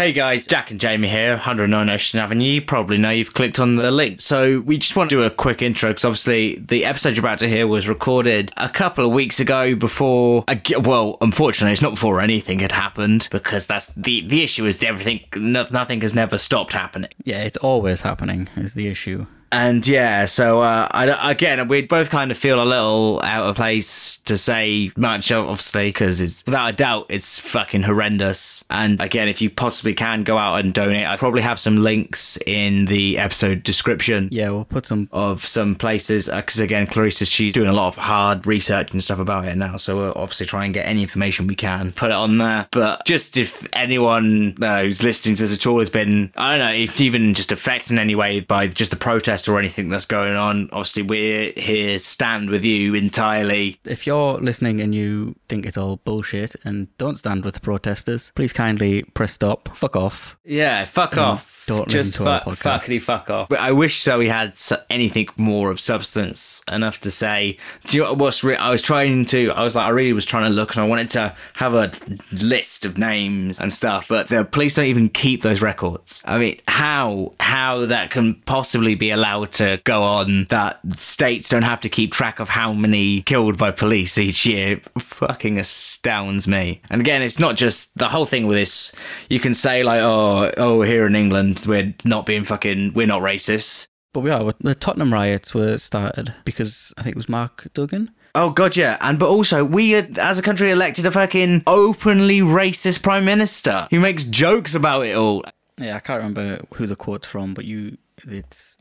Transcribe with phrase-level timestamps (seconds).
[0.00, 2.42] Hey guys, Jack and Jamie here, 109 Ocean Avenue.
[2.42, 4.22] You probably know you've clicked on the link.
[4.22, 7.40] So we just want to do a quick intro because obviously the episode you're about
[7.40, 10.46] to hear was recorded a couple of weeks ago before,
[10.78, 15.20] well, unfortunately, it's not before anything had happened because that's the, the issue is everything,
[15.36, 17.10] no, nothing has never stopped happening.
[17.24, 19.26] Yeah, it's always happening is the issue.
[19.52, 23.56] And yeah, so uh, I, again, we both kind of feel a little out of
[23.56, 28.64] place to say much, obviously, because it's without a doubt it's fucking horrendous.
[28.70, 32.38] And again, if you possibly can go out and donate, I probably have some links
[32.46, 34.28] in the episode description.
[34.30, 37.88] Yeah, we'll put some of some places because uh, again, Clarissa she's doing a lot
[37.88, 41.02] of hard research and stuff about it now, so we'll obviously try and get any
[41.02, 42.68] information we can, put it on there.
[42.70, 46.66] But just if anyone uh, who's listening to this at all has been, I don't
[46.66, 49.88] know, if even just affected in any way by just the protest protest or anything
[49.88, 50.68] that's going on.
[50.72, 53.78] Obviously, we're here stand with you entirely.
[53.84, 58.32] If you're listening and you think it's all bullshit and don't stand with the protesters,
[58.34, 60.36] please kindly press stop, fuck off.
[60.44, 61.20] Yeah, fuck mm-hmm.
[61.20, 62.80] off don't just listen to our podcast.
[62.80, 63.48] Fuckity fuck off.
[63.48, 64.54] But I wish so we had
[64.88, 67.58] anything more of substance enough to say.
[67.84, 69.50] Do you know what's re- I was trying to?
[69.52, 71.92] I was like, I really was trying to look, and I wanted to have a
[72.32, 76.22] list of names and stuff, but the police don't even keep those records.
[76.24, 80.46] I mean, how how that can possibly be allowed to go on?
[80.50, 84.80] That states don't have to keep track of how many killed by police each year
[84.98, 86.80] fucking astounds me.
[86.90, 88.92] And again, it's not just the whole thing with this.
[89.28, 93.22] You can say like, oh, oh, here in England we're not being fucking, we're not
[93.22, 93.88] racist.
[94.12, 94.52] But we are.
[94.60, 98.10] The Tottenham riots were started because I think it was Mark Duggan.
[98.34, 102.40] Oh god, yeah, and but also we, uh, as a country, elected a fucking openly
[102.40, 105.44] racist prime minister who makes jokes about it all.
[105.78, 108.78] Yeah, I can't remember who the quote's from, but you, it's,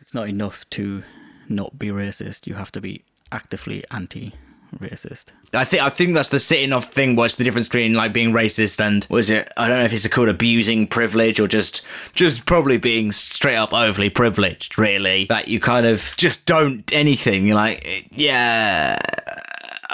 [0.00, 1.02] it's not enough to
[1.48, 2.46] not be racist.
[2.46, 4.34] You have to be actively anti
[4.78, 5.26] racist.
[5.52, 7.16] I think I think that's the sitting off thing.
[7.16, 9.50] What's the difference between like being racist and was it?
[9.56, 13.72] I don't know if it's called abusing privilege or just just probably being straight up
[13.72, 14.78] overly privileged.
[14.78, 17.46] Really, that you kind of just don't anything.
[17.46, 18.98] You're like, yeah,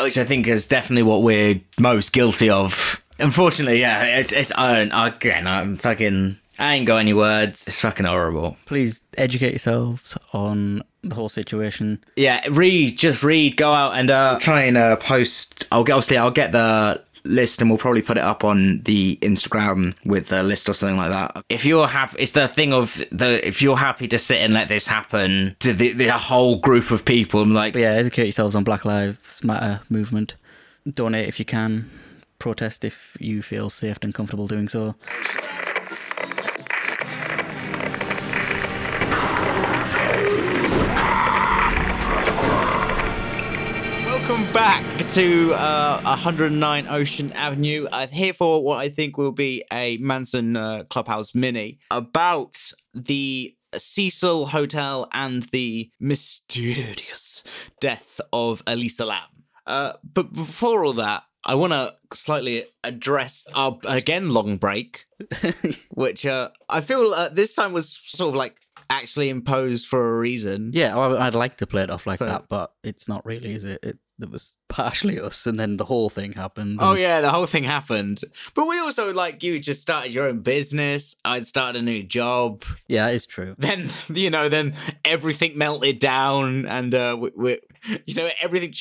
[0.01, 3.03] which I think is definitely what we're most guilty of.
[3.19, 5.47] Unfortunately, yeah, it's, it's I don't again.
[5.47, 6.37] I'm fucking.
[6.59, 7.67] I ain't got any words.
[7.67, 8.57] It's fucking horrible.
[8.67, 12.03] Please educate yourselves on the whole situation.
[12.17, 15.67] Yeah, read, just read, go out and uh, try and uh, post.
[15.71, 19.19] I'll get obviously I'll get the list and we'll probably put it up on the
[19.21, 21.45] Instagram with the list or something like that.
[21.49, 24.69] If you're happy, it's the thing of the if you're happy to sit and let
[24.69, 28.55] this happen to the, the whole group of people, I'm like but yeah, educate yourselves
[28.55, 30.35] on Black Lives Matter movement.
[30.93, 31.91] Donate if you can.
[32.39, 34.95] Protest if you feel safe and comfortable doing so.
[44.53, 47.87] Back to uh, 109 Ocean Avenue.
[47.91, 52.57] Uh, here for what I think will be a Manson uh, Clubhouse mini about
[52.93, 57.45] the Cecil Hotel and the mysterious
[57.81, 59.21] death of Elisa Lam.
[59.67, 65.07] Uh, but before all that, I want to slightly address our again long break,
[65.91, 68.61] which uh, I feel uh, this time was sort of like
[68.91, 70.73] actually imposed for a reason.
[70.75, 73.65] Yeah, I'd like to play it off like so, that, but it's not really, is
[73.65, 73.81] it?
[73.83, 76.79] it that was partially us, and then the whole thing happened.
[76.81, 78.23] Oh yeah, the whole thing happened.
[78.55, 81.17] But we also like you just started your own business.
[81.25, 82.63] I'd started a new job.
[82.89, 83.55] Yeah, it's true.
[83.59, 87.59] Then you know, then everything melted down, and uh, we, we
[88.07, 88.75] you know, everything.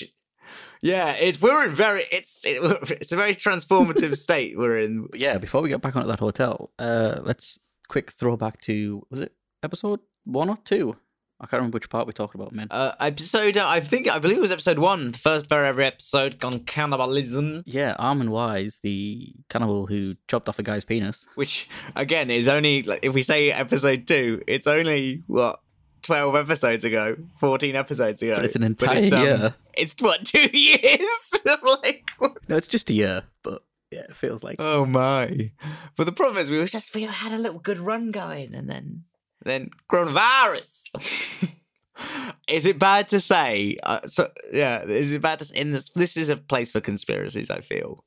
[0.81, 5.07] Yeah, it's we're in very it's it, it's a very transformative state we're in.
[5.13, 9.33] Yeah, before we get back onto that hotel, uh, let's quick throwback to was it
[9.63, 10.95] episode one or two?
[11.41, 12.67] I can't remember which part we talked about, man.
[12.69, 15.81] Uh, episode, uh, I think, I believe it was episode one, the first very ever
[15.81, 17.63] episode on cannibalism.
[17.65, 21.25] Yeah, Armin Meiwes, the cannibal who chopped off a guy's penis.
[21.35, 25.61] Which, again, is only, like, if we say episode two, it's only, what,
[26.01, 28.35] 12 episodes ago, 14 episodes ago.
[28.35, 29.55] But it's an entire it's, um, year.
[29.75, 31.41] It's, what, two years?
[31.83, 32.37] like, what?
[32.49, 34.57] No, it's just a year, but yeah, it feels like.
[34.59, 35.51] Oh my.
[35.95, 38.69] But the problem is, we were just, we had a little good run going, and
[38.69, 39.05] then
[39.43, 41.49] then coronavirus.
[42.47, 43.77] is it bad to say?
[43.83, 45.89] Uh, so yeah, is it bad to in this?
[45.89, 47.51] This is a place for conspiracies.
[47.51, 48.03] I feel,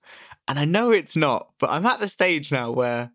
[0.49, 3.12] and I know it's not, but I'm at the stage now where.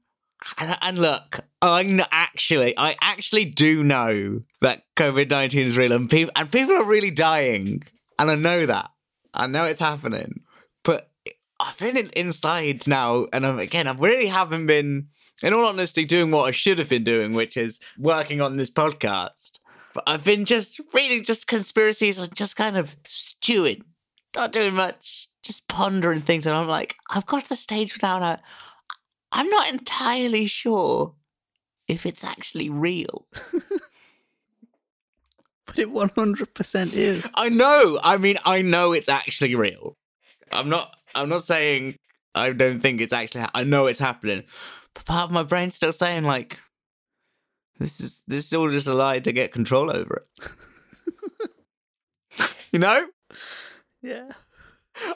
[0.60, 6.08] And, and look, I'm actually, I actually do know that COVID nineteen is real, and
[6.08, 7.82] people and people are really dying,
[8.20, 8.92] and I know that.
[9.34, 10.42] I know it's happening,
[10.84, 11.12] but
[11.60, 15.08] I've been inside now, and I'm, again, I really haven't been
[15.44, 18.70] in all honesty, doing what I should have been doing, which is working on this
[18.70, 19.60] podcast.
[19.94, 23.84] But I've been just reading just conspiracies and just kind of stewing,
[24.36, 26.46] not doing much, just pondering things.
[26.46, 28.20] And I'm like, I've got to the stage now.
[28.20, 28.40] Now,
[29.32, 31.14] I'm not entirely sure
[31.88, 33.26] if it's actually real.
[35.68, 37.28] But it 100% is.
[37.36, 38.00] I know.
[38.02, 39.98] I mean, I know it's actually real.
[40.52, 40.96] I'm not.
[41.14, 41.98] I'm not saying
[42.34, 43.42] I don't think it's actually.
[43.42, 44.44] Ha- I know it's happening,
[44.98, 46.60] but part of my brain's still saying like,
[47.80, 51.50] this is this is all just a lie to get control over it.
[52.72, 53.08] you know.
[54.02, 54.32] Yeah.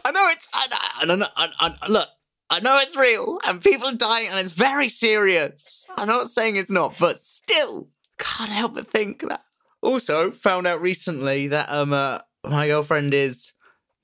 [0.06, 0.48] I know it's.
[0.54, 2.08] I, I, I, I, I, look,
[2.52, 5.88] I know it's real and people are dying and it's very serious.
[5.98, 7.88] I'm not saying it's not, but still,
[8.20, 9.44] can't help but think that.
[9.82, 13.54] Also, found out recently that um uh, my girlfriend is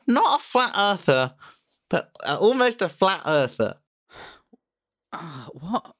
[0.07, 1.35] not a flat earther,
[1.89, 3.75] but uh, almost a flat earther.
[5.13, 5.93] Uh, what?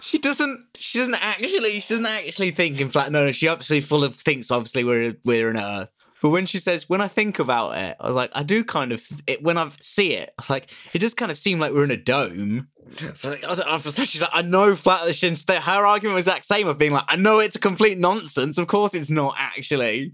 [0.00, 0.66] She doesn't.
[0.76, 1.80] She doesn't actually.
[1.80, 3.10] She doesn't actually think in flat.
[3.12, 3.32] No, no.
[3.32, 4.50] She obviously full of thinks.
[4.50, 5.90] Obviously, we're we're an Earth.
[6.22, 8.92] But when she says, when I think about it, I was like, I do kind
[8.92, 9.02] of.
[9.26, 11.84] It, when I see it, I was like, it does kind of seem like we're
[11.84, 12.68] in a dome.
[13.14, 15.14] So I was, I was, she's like, I know flat.
[15.14, 18.58] She's, her argument was that same of being like, I know it's a complete nonsense.
[18.58, 20.12] Of course, it's not actually.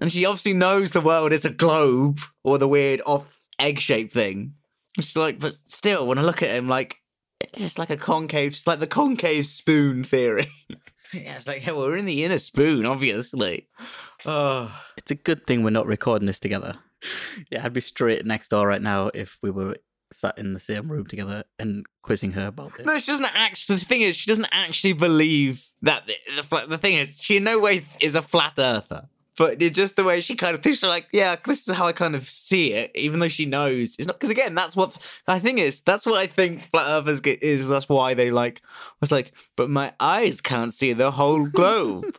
[0.00, 4.12] And she obviously knows the world is a globe or the weird off egg shaped
[4.12, 4.54] thing.
[5.00, 6.96] She's like, but still, when I look at him, like,
[7.56, 10.48] just like a concave, it's like the concave spoon theory.
[11.12, 13.68] yeah, it's like, yeah, well, we're in the inner spoon, obviously.
[14.26, 16.74] Oh, It's a good thing we're not recording this together.
[17.50, 19.76] Yeah, I'd be straight next door right now if we were
[20.12, 22.86] sat in the same room together and quizzing her about this.
[22.86, 23.76] no, she doesn't actually.
[23.76, 27.44] The thing is, she doesn't actually believe that the, the, the thing is, she in
[27.44, 29.08] no way is a flat earther.
[29.38, 31.92] But just the way she kind of thinks, she's like, yeah, this is how I
[31.92, 34.18] kind of see it, even though she knows it's not.
[34.18, 34.96] Because again, that's what
[35.28, 35.80] I think is.
[35.80, 37.68] That's what I think flat earthers get, is.
[37.68, 38.62] That's why they like.
[39.00, 42.18] was like, but my eyes can't see the whole globe.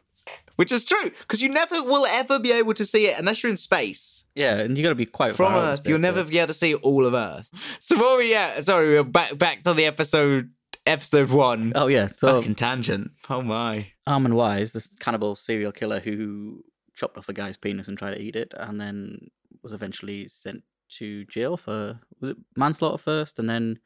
[0.56, 3.50] Which is true, because you never will ever be able to see it unless you're
[3.50, 4.26] in space.
[4.36, 6.02] Yeah, and you got to be quite From Earth, space, you'll though.
[6.02, 7.50] never be able to see all of Earth.
[7.80, 8.66] So what we at?
[8.66, 10.52] Sorry, we're back back to the episode
[10.86, 11.72] episode one.
[11.76, 13.12] Oh yeah, so Back in tangent.
[13.30, 13.88] Oh my.
[14.06, 16.62] Armin Meiwes, this cannibal serial killer who
[17.00, 19.30] chopped off a guy's penis and tried to eat it, and then
[19.64, 23.80] was eventually sent to jail for was it manslaughter first, and then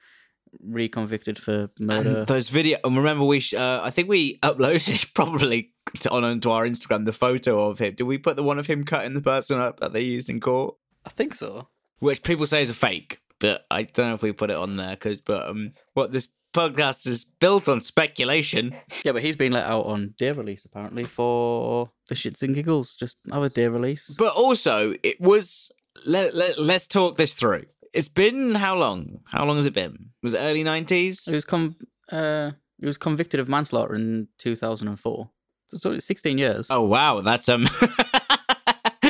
[0.62, 2.20] reconvicted for murder.
[2.20, 2.78] And those video.
[2.84, 5.72] And remember, we sh- uh, I think we uploaded probably
[6.02, 7.96] to, on onto our Instagram the photo of him.
[7.96, 10.40] Did we put the one of him cutting the person up that they used in
[10.40, 10.76] court?
[11.06, 11.70] I think so.
[12.00, 14.76] Which people say is a fake, but I don't know if we put it on
[14.78, 15.22] there because.
[15.22, 18.76] But um, what this podcast is built on speculation.
[19.04, 22.96] Yeah, but he's been let out on day release apparently for the shits and giggles.
[22.96, 24.16] Just have a day release.
[24.18, 25.72] But also, it was.
[26.06, 27.66] Let, let, let's talk this through.
[27.94, 29.20] It's been how long?
[29.26, 30.10] How long has it been?
[30.24, 31.30] Was it early 90s?
[31.30, 31.76] He was com-
[32.12, 35.30] uh, he was convicted of manslaughter in 2004.
[35.68, 36.68] So, so it's 16 years.
[36.70, 37.22] Oh, wow.
[37.22, 37.68] That's, um.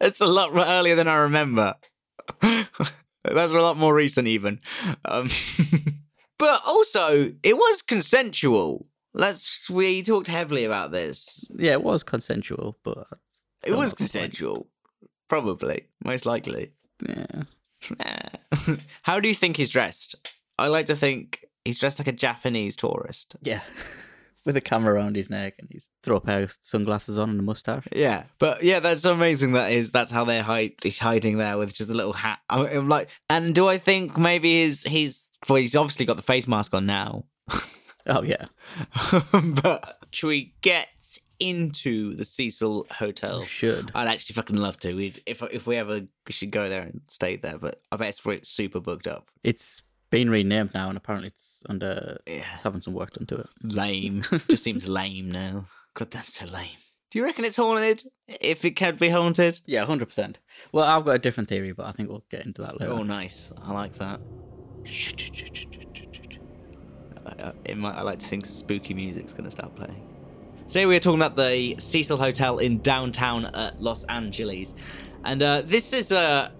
[0.00, 1.74] it's a lot earlier than I remember.
[2.40, 4.60] That's a lot more recent, even.
[5.04, 5.28] Um,
[6.38, 8.86] but also, it was consensual.
[9.14, 9.68] Let's.
[9.70, 11.48] We talked heavily about this.
[11.56, 13.06] Yeah, it was consensual, but
[13.64, 14.68] It was consensual.
[15.28, 15.86] Probably.
[16.04, 16.72] Most likely.
[17.06, 17.42] Yeah.
[19.02, 20.14] How do you think he's dressed?
[20.58, 23.36] I like to think he's dressed like a Japanese tourist.
[23.42, 23.60] Yeah.
[24.46, 27.40] With a camera around his neck and he's throw a pair of sunglasses on and
[27.40, 27.86] a mustache.
[27.92, 29.52] Yeah, but yeah, that's amazing.
[29.52, 30.74] That is that's how they're hide.
[30.82, 32.38] He's hiding there with just a little hat.
[32.48, 36.22] I'm, I'm like, and do I think maybe he's he's well, he's obviously got the
[36.22, 37.24] face mask on now.
[38.08, 38.46] Oh yeah.
[39.62, 40.88] but should we get
[41.38, 43.40] into the Cecil Hotel?
[43.40, 43.90] We should.
[43.94, 44.94] I'd actually fucking love to.
[44.94, 48.18] We'd, if if we ever we should go there and stay there, but I bet
[48.24, 49.28] it's super booked up.
[49.42, 53.36] It's been renamed now and apparently it's under Yeah, it's having some work done to
[53.40, 53.46] it.
[53.62, 54.22] lame.
[54.48, 55.66] Just seems lame now.
[55.94, 56.68] God, that's so lame.
[57.10, 58.02] Do you reckon it's haunted?
[58.28, 59.60] If it can be haunted?
[59.66, 60.38] Yeah, hundred percent.
[60.72, 62.92] Well, I've got a different theory, but I think we'll get into that later.
[62.92, 63.52] Oh, nice.
[63.62, 64.20] I like that.
[67.26, 70.02] I, I, it might, I like to think spooky music's going to start playing.
[70.68, 74.74] Today we are talking about the Cecil Hotel in downtown uh, Los Angeles,
[75.24, 76.52] and uh, this is a,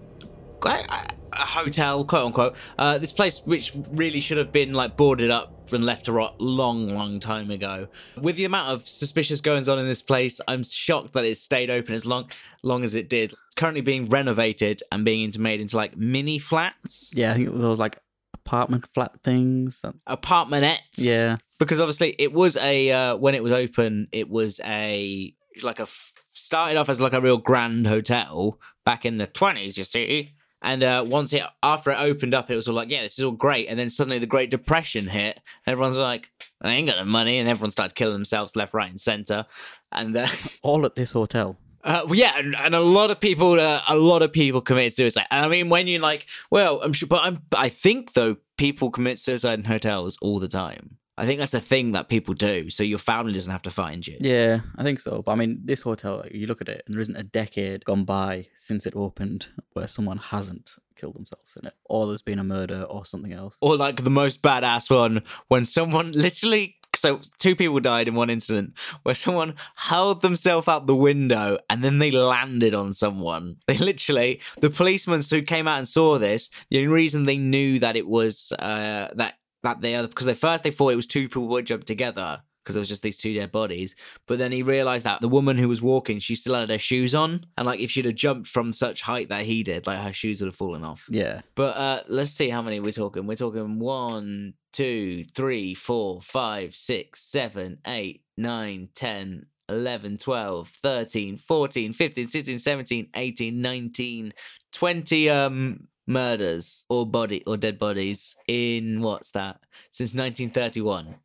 [0.65, 2.55] a a hotel, quote unquote.
[2.77, 6.39] Uh, this place which really should have been like boarded up and left to rot
[6.39, 7.87] long, long time ago.
[8.19, 11.69] With the amount of suspicious goings on in this place, I'm shocked that it stayed
[11.69, 12.29] open as long,
[12.63, 13.33] long as it did.
[13.33, 17.47] It's currently being renovated and being into, made into like mini flats, Yeah, I think
[17.47, 17.97] it was like
[18.33, 19.83] apartment flat things.
[20.07, 20.77] apartmentettes.
[20.95, 21.35] Yeah.
[21.59, 25.83] because obviously it was a uh, when it was open, it was a like a
[25.83, 29.77] f- started off as like a real grand hotel back in the twenties.
[29.77, 30.33] You see.
[30.67, 33.23] And uh, once it after it opened up, it was all like, yeah, this is
[33.23, 33.69] all great.
[33.69, 35.39] And then suddenly the Great Depression hit.
[35.65, 36.29] And everyone's like,
[36.61, 39.45] I ain't got no money, and everyone started killing themselves left, right, and center.
[39.93, 40.27] And uh,
[40.63, 41.57] All at this hotel.
[41.85, 44.93] Uh, well, yeah, and, and a lot of people, uh, a lot of people committed
[44.93, 45.25] suicide.
[45.31, 48.91] And I mean, when you like, well, I'm sure, but I'm, I think though, people
[48.91, 50.97] commit suicide in hotels all the time.
[51.17, 54.05] I think that's a thing that people do, so your family doesn't have to find
[54.07, 54.17] you.
[54.19, 55.23] Yeah, I think so.
[55.23, 58.05] But I mean, this hotel, you look at it, and there isn't a decade gone
[58.05, 62.43] by since it opened where someone hasn't killed themselves in it, or there's been a
[62.43, 63.57] murder or something else.
[63.61, 68.29] Or like the most badass one when someone literally so two people died in one
[68.29, 73.57] incident where someone hurled themselves out the window and then they landed on someone.
[73.67, 77.79] They literally the policemen who came out and saw this, the only reason they knew
[77.79, 81.07] that it was uh that that they are because they first they thought it was
[81.07, 83.95] two people who jumped together because there was just these two dead bodies.
[84.25, 87.15] But then he realized that the woman who was walking, she still had her shoes
[87.15, 90.11] on, and like if she'd have jumped from such height that he did, like her
[90.11, 91.05] shoes would have fallen off.
[91.09, 91.41] Yeah.
[91.55, 93.25] But uh let's see how many we're talking.
[93.25, 99.45] We're talking one, two, three, four, five, six, seven, eight, nine, ten.
[99.69, 104.33] 11, 12, 13, 14, 15, 16, 17, 18, 19,
[104.71, 109.59] 20 um murders or body or dead bodies in what's that?
[109.91, 111.15] Since 1931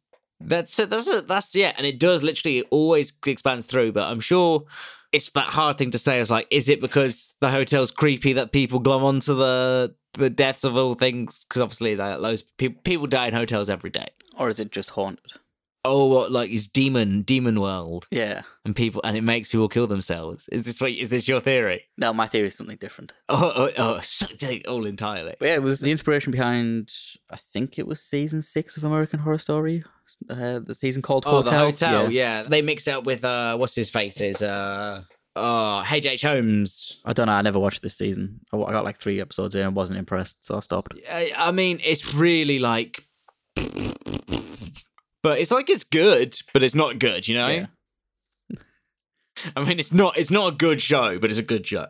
[0.45, 4.09] that's it that's it that's yeah and it does literally it always expands through but
[4.09, 4.65] i'm sure
[5.12, 6.21] it's that hard thing to say.
[6.21, 10.65] It's like is it because the hotel's creepy that people glom onto the the deaths
[10.65, 11.45] of all things?
[11.45, 14.09] Because obviously that loads people people die in hotels every day.
[14.39, 15.33] Or is it just haunted?
[15.85, 18.43] Oh what like is demon demon world Yeah.
[18.65, 21.85] and people and it makes people kill themselves is this what is this your theory
[21.99, 23.12] No, my theory is something different.
[23.29, 26.93] oh oh, oh something all entirely But yeah, it was the inspiration behind,
[27.31, 29.83] I think it was season six of American Horror Story,
[30.31, 31.51] uh, the season called Oh, Hotel.
[31.51, 32.12] the hotel.
[32.12, 32.43] Yeah.
[32.43, 34.41] they mixed up with uh, what's his faces?
[34.43, 35.03] Uh,
[35.37, 36.23] oh, H.H.
[36.23, 37.01] Holmes.
[37.05, 37.33] I don't know.
[37.33, 38.41] I never watched this season.
[38.53, 40.93] I I got like three episodes in and wasn't impressed, so I stopped.
[41.11, 43.05] I, I mean, it's really like,
[45.23, 47.26] but it's like it's good, but it's not good.
[47.29, 47.49] You know.
[47.49, 47.67] Yeah.
[49.57, 50.17] I mean, it's not.
[50.19, 51.87] It's not a good show, but it's a good show.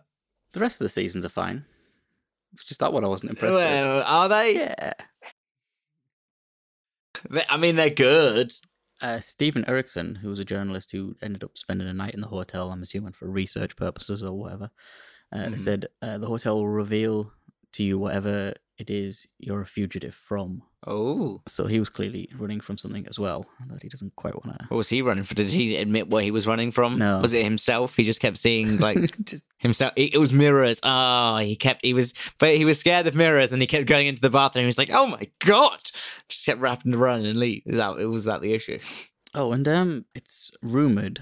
[0.52, 1.64] The rest of the seasons are fine.
[2.54, 3.62] It's just that one I wasn't impressed with.
[3.62, 4.56] Well, are they?
[4.56, 4.92] Yeah.
[7.30, 8.52] They- I mean, they're good.
[9.00, 12.28] Uh, Stephen Erickson, who was a journalist who ended up spending a night in the
[12.28, 14.70] hotel, I'm assuming for research purposes or whatever,
[15.32, 15.58] uh, Mhm.
[15.58, 17.32] said uh, the hotel will reveal
[17.72, 20.62] to you whatever it is you're a fugitive from.
[20.86, 24.58] Oh, So he was clearly running from something as well that he doesn't quite want
[24.58, 24.64] to.
[24.68, 25.34] what was he running for?
[25.34, 26.98] Did he admit what he was running from?
[26.98, 27.20] No.
[27.20, 27.94] Was it himself?
[27.96, 29.92] He just kept seeing like Just, himself.
[29.96, 30.80] It was mirrors.
[30.82, 31.84] Ah, he kept.
[31.84, 34.64] He was, but he was scared of mirrors, and he kept going into the bathroom.
[34.64, 35.78] He was like, "Oh my god!"
[36.28, 37.62] Just kept wrapping around and leave.
[37.66, 37.98] Is that?
[37.98, 38.80] It was that the issue?
[39.34, 41.20] oh, and um, it's rumored.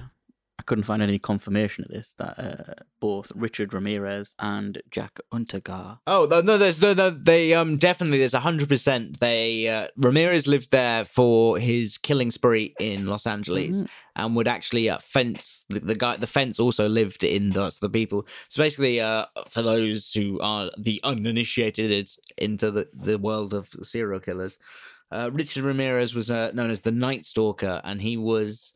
[0.71, 5.99] Couldn't find any confirmation of this that uh, both Richard Ramirez and Jack Unterweger.
[6.07, 9.19] Oh no, no, there's no, no, they um definitely there's a hundred percent.
[9.19, 13.89] They uh, Ramirez lived there for his killing spree in Los Angeles, Mhm.
[14.15, 16.15] and would actually uh, fence the, the guy.
[16.17, 18.21] The fence also lived in the, the people.
[18.49, 24.21] So basically, uh, for those who are the uninitiated into the the world of serial
[24.21, 24.55] killers,
[25.11, 28.73] uh, Richard Ramirez was uh, known as the Night Stalker, and he was.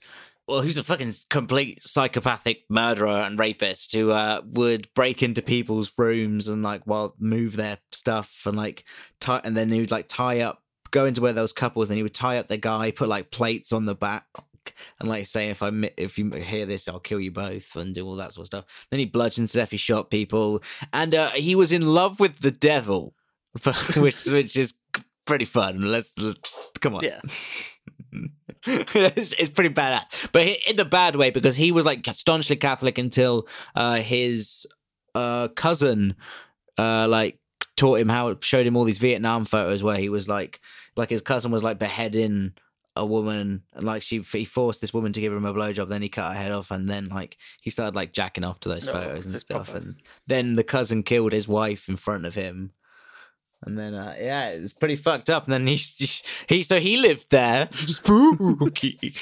[0.47, 5.91] Well, who's a fucking complete psychopathic murderer and rapist who uh, would break into people's
[5.97, 8.85] rooms and like while move their stuff and like
[9.21, 12.03] tie, and then he would like tie up, go into where those couples, then he
[12.03, 14.27] would tie up the guy, put like plates on the back,
[15.01, 18.07] and like say if I if you hear this, I'll kill you both and do
[18.07, 18.87] all that sort of stuff.
[18.91, 22.51] Then he bludgeoned death, he shot people, and uh, he was in love with the
[22.51, 23.15] devil,
[23.97, 24.75] which which is
[25.25, 25.81] pretty fun.
[25.81, 26.37] Let's, let
[26.81, 27.05] come on.
[27.05, 27.21] Yeah.
[28.67, 32.57] It's, it's pretty badass, but he- in the bad way because he was like staunchly
[32.57, 34.67] Catholic until uh, his
[35.15, 36.17] uh, cousin
[36.79, 37.39] uh, like
[37.77, 40.61] taught him how, showed him all these Vietnam photos where he was like,
[40.97, 42.53] like his cousin was like beheading
[42.97, 46.01] a woman and like she he forced this woman to give him a blowjob then
[46.01, 48.87] he cut her head off and then like he started like jacking off to those
[48.87, 49.79] No, photos and stuff proper.
[49.85, 49.97] and
[50.29, 52.71] then the cousin killed his wife in front of him
[53.65, 55.77] and then uh, yeah it's pretty fucked up and then he
[56.49, 59.15] he so he lived there spooky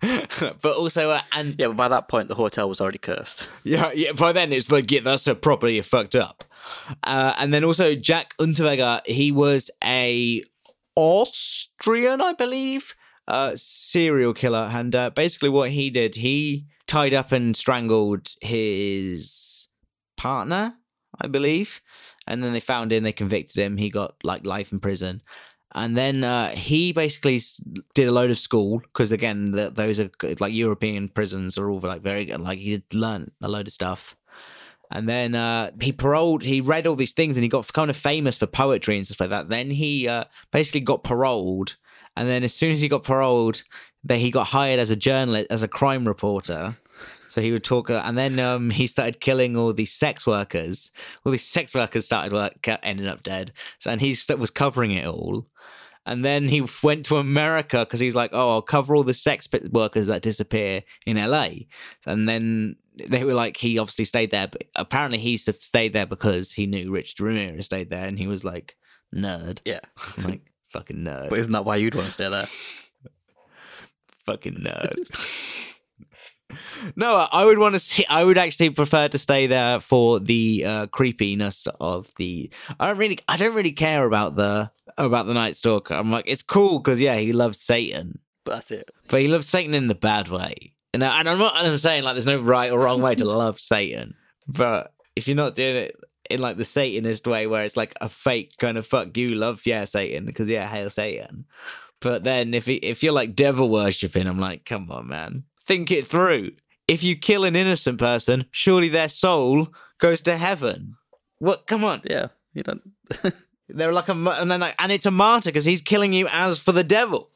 [0.00, 3.48] but also uh, and Yeah, but by that point, the hotel was already cursed.
[3.64, 4.12] yeah, yeah.
[4.12, 6.44] By then, it's like yeah, that's a properly fucked up.
[7.02, 10.44] Uh, and then also Jack Unterweger, he was a
[10.96, 12.94] Austrian, I believe,
[13.26, 19.68] uh, serial killer, and uh, basically what he did, he tied up and strangled his
[20.16, 20.74] partner,
[21.20, 21.80] I believe,
[22.26, 25.22] and then they found him, they convicted him, he got like life in prison.
[25.72, 27.40] And then uh, he basically
[27.94, 31.80] did a load of school because again, the, those are like European prisons are all
[31.80, 32.40] like very good.
[32.40, 34.16] Like he learned a load of stuff.
[34.90, 36.44] And then uh, he paroled.
[36.44, 39.20] He read all these things, and he got kind of famous for poetry and stuff
[39.20, 39.48] like that.
[39.48, 41.76] Then he uh, basically got paroled,
[42.16, 43.64] and then as soon as he got paroled,
[44.04, 46.76] then he got hired as a journalist, as a crime reporter.
[47.28, 50.92] So he would talk, uh, and then um, he started killing all these sex workers.
[51.24, 53.52] All these sex workers started work, ended up dead.
[53.78, 55.46] So, and he st- was covering it all.
[56.06, 59.48] And then he went to America because he's like, "Oh, I'll cover all the sex
[59.72, 61.48] workers that disappear in LA."
[62.06, 66.52] And then they were like, he obviously stayed there, but apparently he stayed there because
[66.52, 68.76] he knew Richard Ramirez stayed there, and he was like,
[69.12, 69.80] "Nerd." Yeah.
[70.16, 71.28] I'm like fucking nerd.
[71.28, 72.46] But isn't that why you'd want to stay there?
[74.26, 75.72] fucking nerd.
[76.94, 78.04] no, I would want to see.
[78.08, 82.50] I would actually prefer to stay there for the uh, creepiness of the.
[82.78, 83.18] I don't really.
[83.28, 85.94] I don't really care about the about the Night Stalker.
[85.94, 88.90] I'm like, it's cool because yeah, he loves Satan, But that's it.
[89.08, 90.74] but he loves Satan in the bad way.
[90.94, 93.24] And, I- and I'm not I'm saying like there's no right or wrong way to
[93.26, 94.14] love Satan,
[94.46, 95.96] but if you're not doing it
[96.30, 99.62] in like the Satanist way, where it's like a fake kind of fuck you love
[99.66, 101.44] yeah Satan because yeah hail Satan.
[102.00, 105.90] But then if it, if you're like devil worshipping, I'm like, come on, man, think
[105.90, 106.52] it through.
[106.88, 109.68] If you kill an innocent person, surely their soul
[109.98, 110.96] goes to heaven.
[111.38, 111.66] What?
[111.66, 112.28] Come on, Yeah.
[112.54, 112.82] You don't.
[113.68, 116.58] they're like a and then like, and it's a martyr because he's killing you as
[116.58, 117.30] for the devil.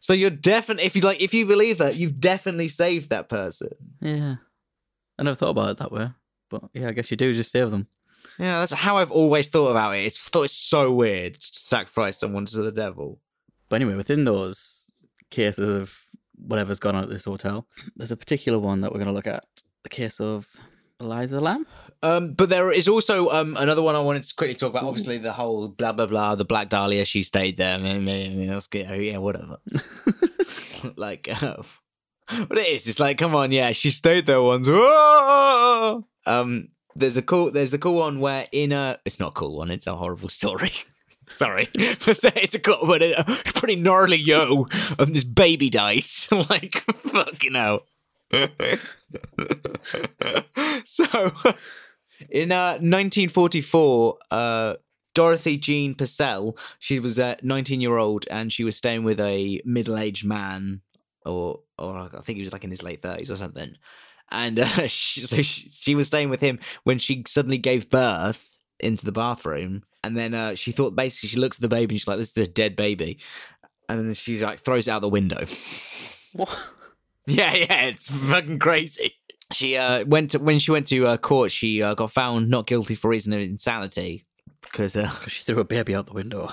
[0.00, 3.70] So you're definitely if you like if you believe that you've definitely saved that person.
[4.00, 4.36] yeah.
[5.18, 6.08] I never thought about it that way.
[6.48, 7.86] But yeah, I guess you do just save them.
[8.38, 10.04] Yeah, that's how I've always thought about it.
[10.06, 13.20] It's thought it's so weird to sacrifice someone to the devil.
[13.68, 14.90] But anyway, within those
[15.30, 15.98] cases of
[16.46, 19.26] whatever's gone on at this hotel, there's a particular one that we're going to look
[19.26, 19.44] at.
[19.82, 20.46] The case of
[21.00, 21.66] Elisa Lam.
[22.02, 24.84] Um, but there is also um another one I wanted to quickly talk about.
[24.84, 27.04] Obviously, the whole blah blah blah, the Black Dahlia.
[27.04, 27.78] She stayed there.
[27.78, 28.88] That's good.
[29.02, 29.58] Yeah, whatever.
[30.96, 31.56] like, uh,
[32.46, 32.88] what it is?
[32.88, 34.68] It's like, come on, yeah, she stayed there once.
[34.68, 36.06] Whoa!
[36.26, 37.50] Um, there's a cool.
[37.50, 38.98] There's the cool one where in a.
[39.04, 39.70] It's not a cool one.
[39.70, 40.72] It's a horrible story.
[41.32, 43.24] Sorry, it's a cut, but a
[43.54, 44.68] pretty gnarly yo.
[44.98, 46.28] Um, this baby dies.
[46.50, 47.86] like fucking hell.
[50.84, 51.04] so,
[52.30, 54.74] in uh, 1944, uh,
[55.14, 59.60] Dorothy Jean Purcell, she was a 19 year old and she was staying with a
[59.64, 60.80] middle aged man,
[61.26, 63.76] or or I think he was like in his late 30s or something.
[64.30, 68.51] And uh, she, so she, she was staying with him when she suddenly gave birth
[68.82, 69.82] into the bathroom.
[70.04, 72.36] And then uh, she thought basically, she looks at the baby and she's like, this
[72.36, 73.18] is a dead baby.
[73.88, 75.44] And then she's like, throws it out the window.
[76.34, 76.48] What?
[77.26, 79.16] Yeah, yeah, it's fucking crazy.
[79.52, 81.52] She uh, went to, when she went to uh, court.
[81.52, 84.24] She uh, got found not guilty for reason of insanity
[84.62, 86.50] because, uh, she threw a baby out the window.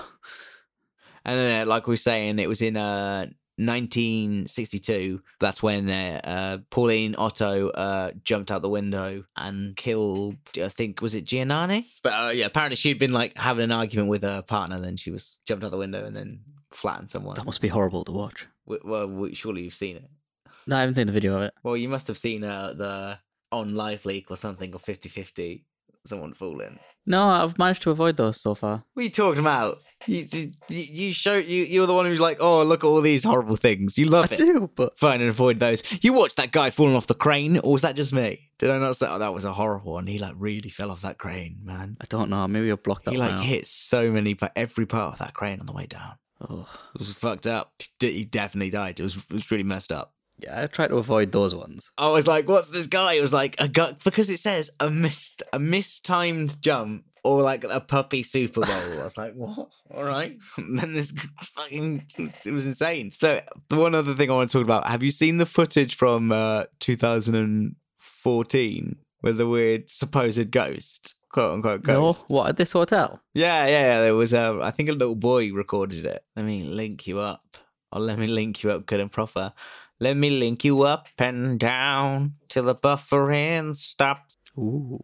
[1.24, 3.30] and then, uh, like we were saying, it was in uh,
[3.66, 5.22] 1962.
[5.38, 10.36] That's when uh, uh, Pauline Otto uh, jumped out the window and killed.
[10.62, 11.86] I think was it Giannini?
[12.02, 14.78] But uh, yeah, apparently she'd been like having an argument with her partner.
[14.80, 16.40] Then she was jumped out the window and then
[16.72, 17.36] flattened someone.
[17.36, 18.46] That must be horrible to watch.
[18.68, 20.10] W- Well, surely you've seen it.
[20.66, 21.54] No, I haven't seen the video of it.
[21.62, 23.18] Well, you must have seen uh, the
[23.52, 25.64] on Live Leak or something or 50 50
[26.06, 26.78] someone falling.
[27.06, 28.84] No, I've managed to avoid those so far.
[28.94, 29.78] We talked about?
[30.06, 33.24] You, you, you show you you're the one who's like, oh look at all these
[33.24, 33.98] horrible things.
[33.98, 34.38] You love I it.
[34.38, 35.82] do, but Fine and avoid those.
[36.02, 38.50] You watched that guy falling off the crane, or was that just me?
[38.58, 40.06] Did I not say oh, that was a horrible one?
[40.06, 41.96] He like really fell off that crane, man.
[42.00, 42.46] I don't know.
[42.48, 43.44] Maybe I'll block that He like out.
[43.44, 46.14] hit so many, but every part of that crane on the way down.
[46.48, 46.66] Oh.
[46.94, 47.72] It was fucked up.
[47.98, 49.00] He definitely died.
[49.00, 50.14] It was it was really messed up.
[50.42, 51.90] Yeah, I try to avoid those ones.
[51.98, 54.90] I was like, "What's this guy?" It was like a guy because it says a
[54.90, 58.70] missed a mistimed jump or like a puppy Super Bowl.
[58.70, 59.68] I was like, "What?
[59.90, 62.06] All right." And then this fucking
[62.44, 63.12] it was insane.
[63.12, 65.96] So the one other thing I want to talk about: Have you seen the footage
[65.96, 72.30] from uh, 2014 with the weird supposed ghost, quote unquote ghost?
[72.30, 73.20] No, what at this hotel?
[73.34, 74.00] Yeah, yeah, yeah.
[74.02, 76.24] There was a, I think a little boy recorded it.
[76.36, 77.56] Let me link you up.
[77.92, 79.52] Or let me link you up good and proper.
[80.00, 84.36] Let me link you up and down till the buffering stops.
[84.58, 84.98] Ooh,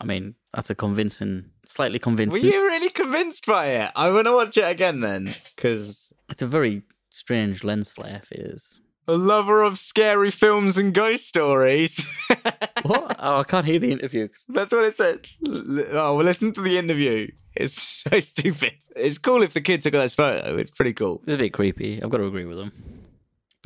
[0.00, 2.40] I mean that's a convincing, slightly convincing.
[2.40, 3.92] Were you really convinced by it?
[3.94, 8.20] I want to watch it again then, because It's a very strange lens flare.
[8.22, 8.80] If it is.
[9.06, 12.04] a lover of scary films and ghost stories.
[12.82, 13.16] What?
[13.18, 14.28] Oh, I can't hear the interview.
[14.48, 15.26] That's what it said.
[15.46, 17.28] Oh, well, listen to the interview.
[17.54, 17.74] It's
[18.10, 18.72] so stupid.
[18.96, 20.56] It's cool if the kid took this photo.
[20.56, 21.20] It's pretty cool.
[21.26, 22.02] It's a bit creepy.
[22.02, 22.72] I've got to agree with him.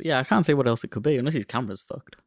[0.05, 2.17] Yeah, I can't say what else it could be unless his camera's fucked.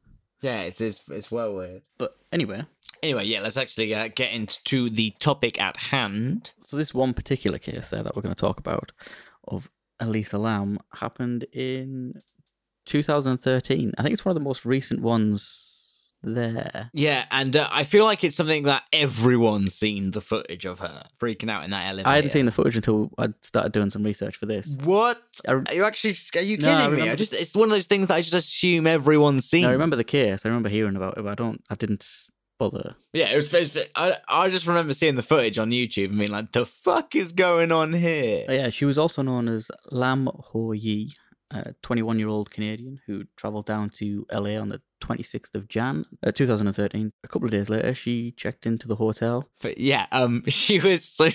[0.41, 1.83] Yeah, it's it's, it's well weird.
[1.97, 2.65] But anyway,
[3.05, 6.51] Anyway, yeah, let's actually uh, get into the topic at hand.
[6.61, 8.91] so this one particular case there that we're going to talk about
[9.47, 12.21] of Elisa Lam happened in
[12.87, 13.93] 2013.
[13.97, 15.68] I think it's one of the most recent ones
[16.23, 16.91] there.
[16.93, 21.05] Yeah, and uh, I feel like it's something that everyone's seen the footage of her
[21.21, 22.09] freaking out in that elevator.
[22.09, 24.77] I hadn't seen the footage until I started doing some research for this.
[24.83, 25.21] What?
[25.47, 26.17] I, Are you actually?
[26.37, 27.11] Are you No, kidding I me?
[27.11, 29.65] I just it's one of those things that I just assume everyone's seen.
[29.65, 30.45] I remember the case.
[30.45, 31.63] I remember hearing about it, but I don't.
[31.71, 32.07] I didn't
[32.59, 32.97] bother.
[33.13, 33.53] Yeah, it was.
[33.55, 36.67] It was I I just remember seeing the footage on YouTube and being like, "The
[36.67, 41.13] fuck is going on here?" But yeah, she was also known as Lam Ho Yi,
[41.51, 46.05] a 21 year old Canadian who travelled down to LA on the 26th of Jan,
[46.23, 47.13] uh, 2013.
[47.25, 49.49] A couple of days later, she checked into the hotel.
[49.63, 51.31] But yeah, um, she was so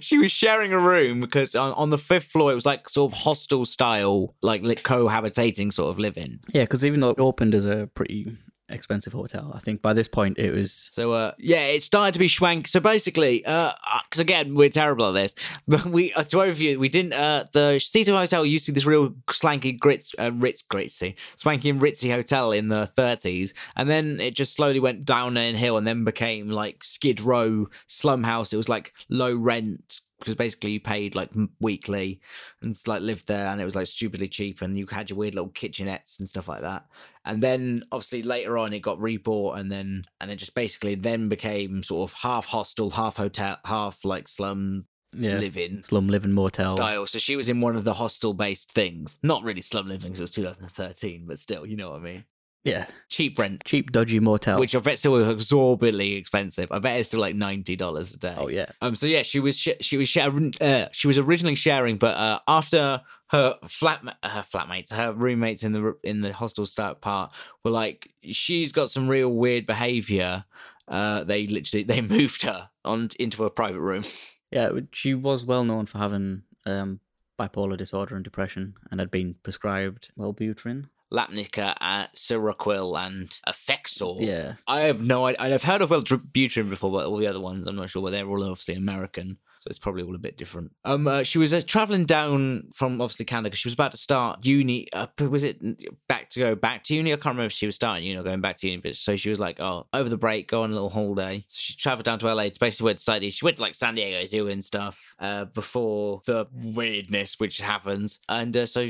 [0.00, 3.12] she was sharing a room because on, on the fifth floor it was like sort
[3.12, 6.40] of hostel style, like li- cohabitating sort of living.
[6.52, 8.36] Yeah, because even though it opened as a pretty
[8.68, 10.90] expensive hotel, I think by this point it was.
[10.92, 12.66] So uh, yeah, it started to be schwank.
[12.68, 13.72] So basically, uh,
[14.04, 15.34] because again we're terrible at this,
[15.68, 17.12] but we uh, to overview, we didn't.
[17.12, 21.70] Uh, the Cecil Hotel used to be this real slanky, grits, uh, ritz, gritsy, swanky
[21.70, 25.76] and ritzy hotel in the 30s, and then it just slowly went down a hill
[25.76, 28.52] and then became like Skid Row slum house.
[28.52, 30.00] It was like low rent.
[30.18, 32.20] Because basically you paid like weekly
[32.60, 35.16] and it's, like lived there, and it was like stupidly cheap, and you had your
[35.18, 36.86] weird little kitchenettes and stuff like that.
[37.24, 41.28] And then obviously later on it got rebought and then and it just basically then
[41.28, 46.70] became sort of half hostel half hotel half like slum Yeah, living slum living motel.
[46.70, 47.06] style.
[47.06, 49.18] So she was in one of the hostel based things.
[49.22, 52.24] Not really slum living because it was 2013 but still you know what i mean
[52.64, 54.58] Yeah, cheap rent cheap, dodgy motel.
[54.58, 58.34] which i bet still was exorbitantly expensive i bet it's still like $90 a day
[58.36, 58.66] oh, yeah.
[58.82, 58.96] um.
[58.96, 60.54] So yeah, she was sh- she was sharing.
[60.60, 65.72] Uh, she was originally sharing, but uh, after her flat her flatmates, her roommates in
[65.72, 67.32] the in the hostel start part
[67.64, 70.44] were like, she's got some real weird behavior.
[70.86, 74.02] Uh, they literally they moved her on into a private room.
[74.50, 77.00] Yeah, she was well known for having um,
[77.38, 80.88] bipolar disorder and depression and had been prescribed Wellbutrin.
[81.12, 84.18] Lamictal, uh, Seroquel, and Effexor.
[84.20, 84.54] Yeah.
[84.66, 85.40] I have no idea.
[85.40, 88.02] I've heard of Wellbutrin before, but all the other ones, I'm not sure.
[88.02, 90.72] But they're all obviously American, it's probably all a bit different.
[90.84, 93.98] Um, uh, she was uh, traveling down from obviously Canada 'cause she was about to
[93.98, 94.88] start uni.
[94.92, 95.60] Uh, was it
[96.08, 97.12] back to go back to uni?
[97.12, 98.80] I can't remember if she was starting uni or going back to uni.
[98.80, 101.44] But so she was like, oh, over the break, go on a little holiday.
[101.46, 102.48] So she traveled down to LA.
[102.48, 103.30] To basically went to.
[103.30, 108.18] She went to like San Diego Zoo and stuff uh, before the weirdness which happens,
[108.28, 108.88] and uh, so.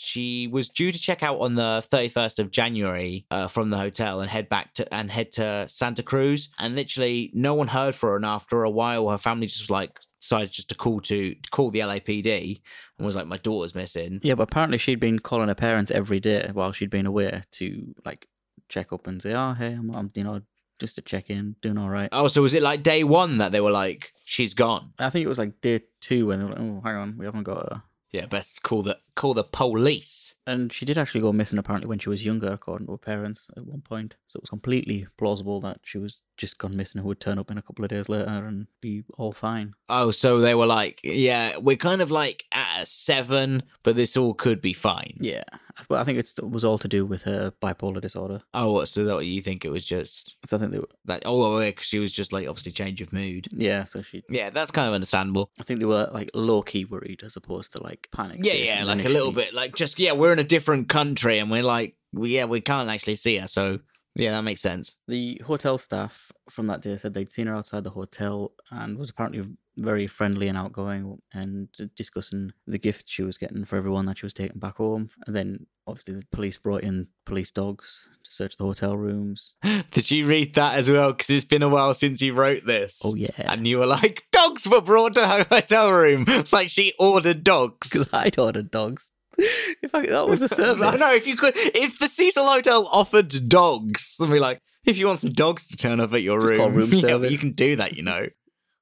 [0.00, 4.20] She was due to check out on the 31st of January uh, from the hotel
[4.20, 6.48] and head back to and head to Santa Cruz.
[6.58, 8.16] And literally, no one heard for her.
[8.16, 11.70] And after a while, her family just was like decided just to call to call
[11.70, 12.60] the LAPD
[12.98, 16.20] and was like, "My daughter's missing." Yeah, but apparently she'd been calling her parents every
[16.20, 18.28] day while she'd been away to like
[18.68, 20.42] check up and say, "Oh, hey, I'm, I'm you know,
[20.78, 23.52] just to check in, doing all right." Oh, so was it like day one that
[23.52, 24.92] they were like, "She's gone"?
[24.98, 27.24] I think it was like day two when they were like, "Oh, hang on, we
[27.24, 30.34] haven't got her." Yeah, best call the call the police.
[30.46, 33.48] And she did actually go missing apparently when she was younger, according to her parents
[33.56, 34.16] at one point.
[34.28, 37.50] So it was completely plausible that she was just gone missing and would turn up
[37.50, 39.74] in a couple of days later and be all fine.
[39.90, 44.16] Oh, so they were like, "Yeah, we're kind of like at a seven, but this
[44.16, 45.42] all could be fine." Yeah,
[45.88, 48.42] but I think it was all to do with her bipolar disorder.
[48.54, 48.88] Oh, what?
[48.88, 51.22] So that you think it was just So I think they were, that?
[51.26, 53.48] Oh, yeah, 'cause she was just like obviously change of mood.
[53.52, 53.84] yeah.
[53.84, 55.50] So she, Yeah, that's kind of understandable.
[55.60, 58.40] I think they were like low key worried as opposed to like panic.
[58.42, 61.50] Yeah, yeah, like a little bit, like just yeah, we're in a different country and
[61.50, 63.80] we're like, yeah, we can't actually see her, so
[64.18, 64.96] yeah, that makes sense.
[65.06, 69.10] The hotel staff from that day said they'd seen her outside the hotel and was
[69.10, 69.44] apparently
[69.76, 74.26] very friendly and outgoing and discussing the gifts she was getting for everyone that she
[74.26, 75.10] was taking back home.
[75.26, 79.54] And then obviously the police brought in police dogs to search the hotel rooms.
[79.92, 81.12] Did you read that as well?
[81.12, 83.00] Because it's been a while since you wrote this.
[83.04, 86.24] Oh yeah, And you were like, dogs were brought to her hotel room.
[86.26, 87.90] It's like she ordered dogs.
[87.92, 89.12] because I'd ordered dogs.
[89.82, 90.82] if I, that was a service.
[90.84, 94.98] I know if you could, if the Cecil Hotel offered dogs, and be like, if
[94.98, 97.38] you want some dogs to turn up at your Just room, call room yeah, you
[97.38, 97.96] can do that.
[97.96, 98.26] You know,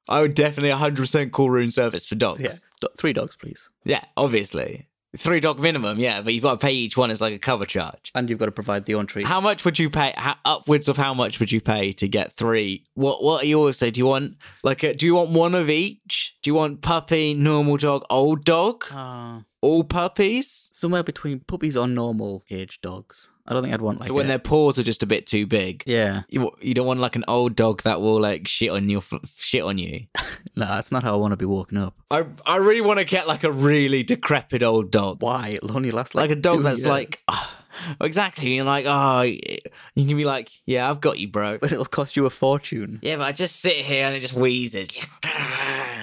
[0.09, 2.41] I would definitely 100 percent call room service for dogs.
[2.43, 3.69] Yeah, Do- three dogs, please.
[3.85, 5.99] yeah, obviously, three dog minimum.
[5.99, 8.13] Yeah, but you've got to pay each one as like a cover charge.
[8.15, 9.25] And you've got to provide the entree.
[9.25, 10.15] How much would you pay?
[10.17, 12.85] How, upwards of how much would you pay to get three?
[12.95, 13.91] What What are you also?
[13.91, 14.95] Do you want like a?
[14.95, 16.37] Do you want one of each?
[16.43, 20.71] Do you want puppy, normal dog, old dog, Uh, all puppies?
[20.75, 23.31] somewhere between puppies or normal age dogs.
[23.49, 25.27] I don't think I'd want like so when a- their paws are just a bit
[25.27, 25.85] too big.
[25.87, 26.23] yeah.
[26.29, 29.21] You, you don't want like an old dog that will like shit on your f-
[29.37, 30.07] shit on you.
[30.59, 31.95] No, that's not how I want to be woken up.
[32.11, 35.49] I I really want to get like a really decrepit old dog, Why?
[35.49, 36.89] It'll only last like, like a dog that's years.
[36.89, 37.56] like ah,
[38.01, 38.55] exactly.
[38.55, 41.59] You're like oh, you can be like yeah, I've got you, bro.
[41.67, 43.01] But it'll cost you a fortune.
[43.03, 45.07] Yeah, but I just sit here and it just wheezes.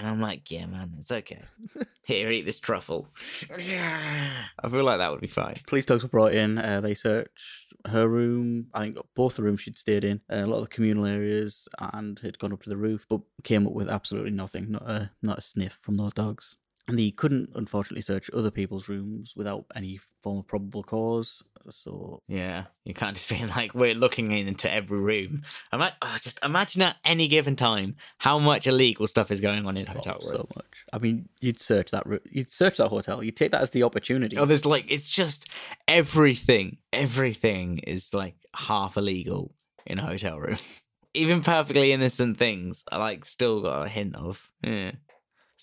[0.03, 1.41] And I'm like, yeah, man, it's okay.
[2.03, 3.07] Here, eat this truffle.
[3.49, 5.55] I feel like that would be fine.
[5.65, 6.57] Police dogs were brought in.
[6.57, 8.67] Uh, they searched her room.
[8.73, 12.19] I think both the rooms she'd stayed in, a lot of the communal areas, and
[12.19, 15.37] had gone up to the roof, but came up with absolutely nothing, not a not
[15.37, 16.57] a sniff from those dogs.
[16.89, 21.41] And they couldn't, unfortunately, search other people's rooms without any form of probable cause.
[21.69, 25.43] So Yeah, you can't just be like we're looking into every room.
[25.71, 29.65] I'm like, oh, just imagine at any given time how much illegal stuff is going
[29.65, 30.37] on in a hotel oh, rooms.
[30.37, 30.65] so much.
[30.91, 32.05] I mean, you'd search that.
[32.31, 33.23] You'd search that hotel.
[33.23, 34.37] You'd take that as the opportunity.
[34.37, 35.49] Oh, there's like it's just
[35.87, 36.77] everything.
[36.91, 39.53] Everything is like half illegal
[39.85, 40.57] in a hotel room.
[41.15, 44.49] Even perfectly innocent things, I like still got a hint of.
[44.63, 44.93] Yeah.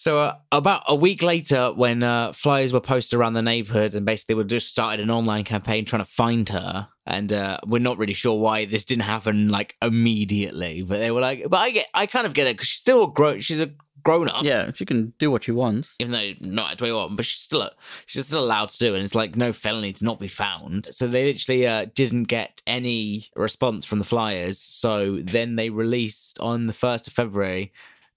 [0.01, 4.07] So uh, about a week later, when uh, flyers were posted around the neighborhood, and
[4.07, 7.99] basically we just started an online campaign trying to find her, and uh, we're not
[7.99, 11.87] really sure why this didn't happen like immediately, but they were like, but I get,
[11.93, 14.71] I kind of get it because she's still a grown, she's a grown up, yeah,
[14.75, 15.97] she can do what she wants.
[15.99, 17.71] even though not at 21, but she's still
[18.07, 18.97] she's still allowed to do it.
[18.97, 20.89] And it's like no felony to not be found.
[20.93, 24.59] So they literally uh, didn't get any response from the Flyers.
[24.59, 27.75] So then they released on the 1st of February,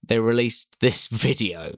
[0.08, 1.76] they released this video.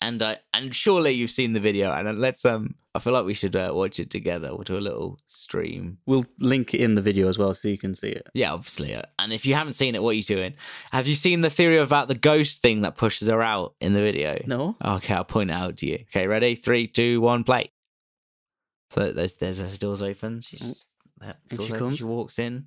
[0.00, 1.90] And I and surely you've seen the video.
[1.92, 4.54] And uh, let's um, I feel like we should uh, watch it together.
[4.54, 5.98] We'll do a little stream.
[6.06, 8.28] We'll link it in the video as well so you can see it.
[8.32, 8.94] Yeah, obviously.
[8.94, 10.54] uh, And if you haven't seen it, what are you doing?
[10.92, 14.00] Have you seen the theory about the ghost thing that pushes her out in the
[14.00, 14.40] video?
[14.46, 14.76] No?
[14.84, 15.98] Okay, I'll point it out to you.
[16.10, 16.54] Okay, ready?
[16.54, 17.72] Three, two, one, play.
[18.94, 20.40] So there's there's those doors open.
[20.42, 20.86] She's
[21.18, 21.98] that And doors she comes?
[21.98, 22.66] She walks in.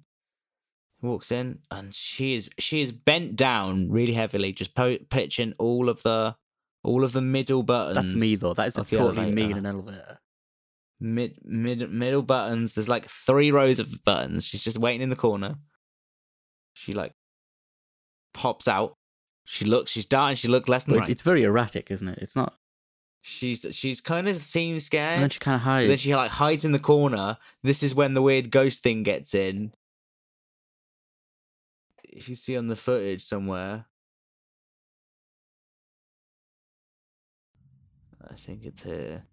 [1.01, 5.89] Walks in, and she is she is bent down really heavily, just po- pitching all
[5.89, 6.35] of the
[6.83, 7.95] all of the middle buttons.
[7.95, 8.53] That's me though.
[8.53, 9.59] That is the totally me in elevator.
[9.59, 10.19] an elevator.
[10.99, 12.73] Mid mid middle buttons.
[12.73, 14.45] There's like three rows of buttons.
[14.45, 15.55] She's just waiting in the corner.
[16.73, 17.13] She like
[18.33, 18.95] pops out.
[19.43, 19.91] She looks.
[19.91, 20.35] She's darting.
[20.35, 21.09] She looks left and right.
[21.09, 22.19] it's very erratic, isn't it?
[22.19, 22.55] It's not.
[23.21, 25.15] She's she's kind of seems scared.
[25.15, 25.87] And then she kind of hides.
[25.87, 27.37] Then she like hides in the corner.
[27.63, 29.73] This is when the weird ghost thing gets in.
[32.11, 33.85] If you see on the footage somewhere,
[38.29, 39.23] I think it's here.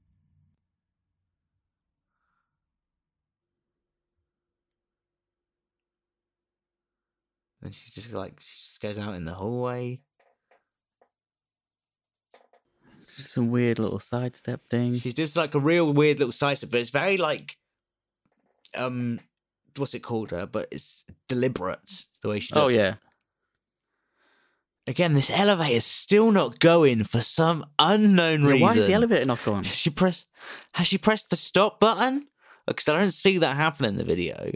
[7.62, 10.00] And she just like she just goes out in the hallway.
[13.16, 14.98] Just some weird little sidestep thing.
[15.00, 17.56] She's just like a real weird little sidestep, but it's very like,
[18.76, 19.18] um,
[19.78, 20.32] what's it called?
[20.32, 22.62] Uh, but it's deliberate the way she does.
[22.64, 22.76] Oh it.
[22.76, 22.94] yeah.
[24.86, 28.66] Again, this elevator is still not going for some unknown Yeah, reason.
[28.66, 29.64] Why is the elevator not going?
[29.64, 30.24] Has she press?
[30.72, 32.26] Has she pressed the stop button?
[32.66, 34.52] Because I don't see that happen in the video.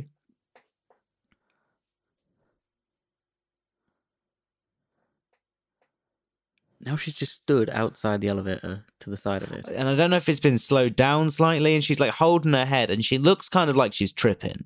[6.85, 9.69] Now she's just stood outside the elevator to the side of it.
[9.69, 12.65] And I don't know if it's been slowed down slightly, and she's like holding her
[12.65, 14.65] head, and she looks kind of like she's tripping.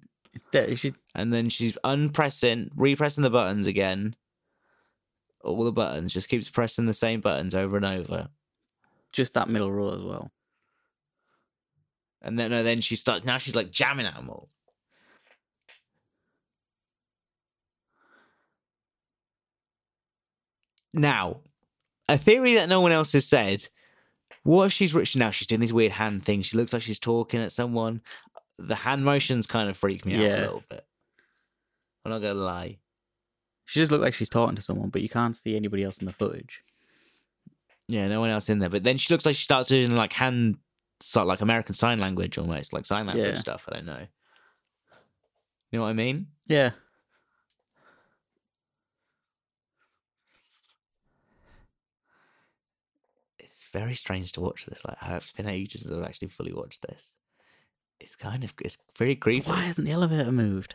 [0.53, 4.17] She And then she's unpressing, repressing the buttons again.
[5.43, 8.29] All the buttons, just keeps pressing the same buttons over and over.
[9.13, 10.31] just that middle row as well.
[12.23, 13.25] And then, no, then she starts.
[13.25, 14.51] Now she's like jamming at them all.
[20.93, 21.41] Now,
[22.09, 23.69] a theory that no one else has said.
[24.45, 25.31] What if she's rich now?
[25.31, 26.47] She's doing these weird hand things.
[26.47, 28.01] She looks like she's talking at someone.
[28.59, 30.85] The hand motions kind of freak me out a little bit.
[32.05, 32.79] I'm not gonna lie.
[33.67, 36.07] She just looked like she's talking to someone, but you can't see anybody else in
[36.07, 36.63] the footage.
[37.89, 38.69] Yeah, no one else in there.
[38.69, 40.59] But then she looks like she starts doing like hand,
[41.01, 43.39] sort like American Sign Language almost, like sign language Yeah.
[43.39, 43.69] stuff.
[43.69, 44.07] I don't know.
[45.71, 46.29] You know what I mean?
[46.47, 46.71] Yeah.
[53.39, 54.83] It's very strange to watch this.
[54.85, 57.13] Like, it's been ages since I've actually fully watched this.
[58.01, 59.49] It's kind of, it's very creepy.
[59.49, 60.75] Why hasn't the elevator moved?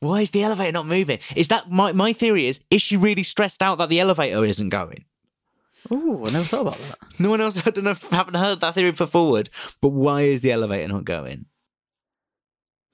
[0.00, 1.18] Why is the elevator not moving?
[1.34, 2.46] Is that my my theory?
[2.46, 5.06] Is is she really stressed out that the elevator isn't going?
[5.90, 6.98] Oh, I never thought about that.
[7.20, 7.60] No one else.
[7.66, 7.90] I don't know.
[7.92, 9.48] if- Haven't heard that theory put forward.
[9.80, 11.46] But why is the elevator not going?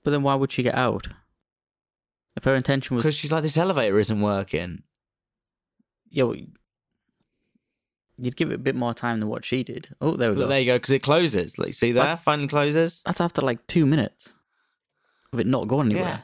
[0.02, 1.08] But then why would she get out?
[2.36, 4.82] If her intention was Because she's like, this elevator isn't working.
[6.10, 6.36] yeah, well,
[8.18, 9.88] you'd give it a bit more time than what she did.
[10.00, 10.46] Oh, there we go.
[10.46, 10.76] there you go.
[10.76, 11.58] Because it closes.
[11.58, 13.02] Like, see there, finally closes.
[13.04, 14.32] That's after like two minutes
[15.32, 16.04] of it not going anywhere.
[16.04, 16.20] Yeah.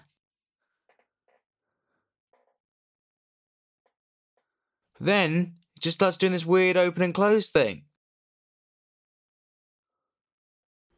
[5.00, 7.84] Then it just starts doing this weird open and close thing.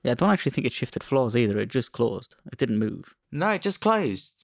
[0.02, 1.59] Yeah, I don't actually think it shifted floors either.
[1.61, 2.35] It just closed.
[2.50, 3.14] It didn't move.
[3.31, 4.41] No, it just closed.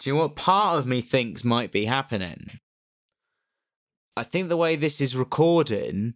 [0.00, 2.58] Do you know what part of me thinks might be happening?
[4.16, 6.14] I think the way this is recording,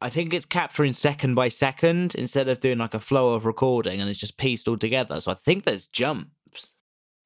[0.00, 4.00] I think it's capturing second by second instead of doing like a flow of recording
[4.00, 5.20] and it's just pieced all together.
[5.20, 6.72] So I think there's jumps.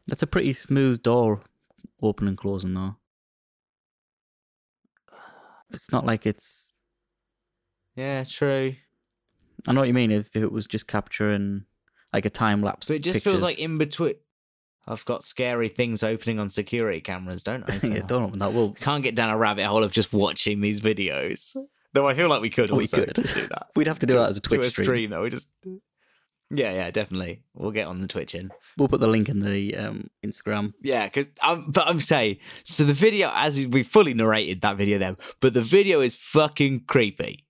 [0.08, 1.40] That's a pretty smooth door
[2.02, 2.96] opening closing though.
[5.72, 6.74] It's not like it's
[7.94, 8.74] Yeah, true.
[9.68, 11.66] I know what you mean if it was just capturing
[12.14, 12.86] like a time lapse.
[12.86, 14.14] So it just feels like in between.
[14.86, 17.80] I've got scary things opening on security cameras, don't I?
[17.86, 18.52] yeah, don't open that.
[18.52, 21.56] Well, Can't get down a rabbit hole of just watching these videos.
[21.94, 23.14] Though I feel like we could We also could.
[23.14, 23.68] just do that.
[23.76, 25.10] we'd have to do that as a Do Twitch stream.
[25.10, 25.22] though.
[25.22, 25.48] We just
[26.50, 27.42] yeah, yeah, definitely.
[27.54, 28.50] We'll get on the twitching.
[28.76, 30.74] We'll put the link in the um, Instagram.
[30.82, 32.84] Yeah, because um, but I'm saying so.
[32.84, 36.80] The video, as we- we fully narrated that video, then, but the video is fucking
[36.86, 37.46] creepy.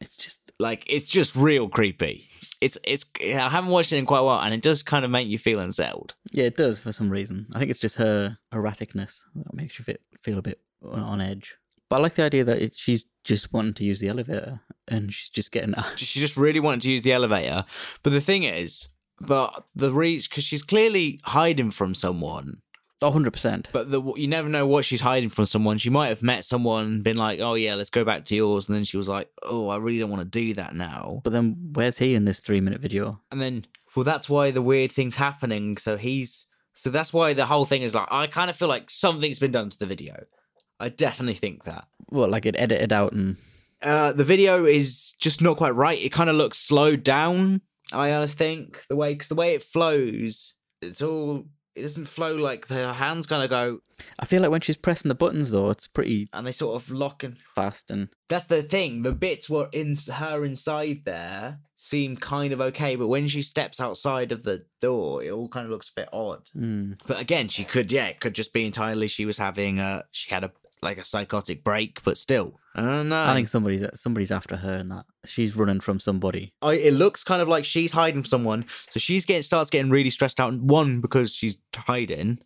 [0.00, 2.27] It's just Like it's just real creepy.
[2.60, 3.04] It's it's.
[3.20, 5.38] I haven't watched it in quite a while, and it does kind of make you
[5.38, 6.14] feel unsettled.
[6.32, 7.46] yeah, it does for some reason.
[7.54, 11.56] I think it's just her erraticness that makes you fe- feel a bit on- edge.
[11.88, 15.10] But I like the idea that it, she's just wanting to use the elevator and
[15.12, 15.96] she's just getting up.
[15.96, 17.64] She just really wanted to use the elevator,
[18.02, 18.88] but the thing is,
[19.20, 22.60] the the reach because she's clearly hiding from someone.
[23.00, 23.66] Oh, 100%.
[23.72, 25.78] But the, you never know what she's hiding from someone.
[25.78, 28.76] She might have met someone, been like, "Oh yeah, let's go back to yours," and
[28.76, 31.70] then she was like, "Oh, I really don't want to do that now." But then
[31.74, 33.20] where's he in this three minute video?
[33.30, 35.76] And then, well, that's why the weird thing's happening.
[35.76, 38.90] So he's, so that's why the whole thing is like, I kind of feel like
[38.90, 40.24] something's been done to the video.
[40.80, 41.86] I definitely think that.
[42.10, 43.36] Well, like it edited out and
[43.80, 46.00] Uh, the video is just not quite right.
[46.02, 47.60] It kind of looks slowed down.
[47.92, 51.46] I honestly think the way, because the way it flows, it's all.
[51.74, 53.80] It doesn't flow like the hands kind of go,
[54.18, 56.90] I feel like when she's pressing the buttons though, it's pretty and they sort of
[56.90, 59.02] lock and fast and That's the thing.
[59.02, 63.80] The bits were in her inside there seem kind of okay, but when she steps
[63.80, 66.42] outside of the door, it all kind of looks a bit odd.
[66.56, 70.02] mm, But again, she could, yeah, it could just be entirely she was having a,
[70.10, 70.50] she had a
[70.82, 73.24] like a psychotic break, but still, I don't know.
[73.24, 76.54] I think somebody's somebody's after her and that she's running from somebody.
[76.62, 79.90] I, it looks kind of like she's hiding from someone, so she's getting starts getting
[79.90, 80.54] really stressed out.
[80.54, 82.40] One because she's hiding,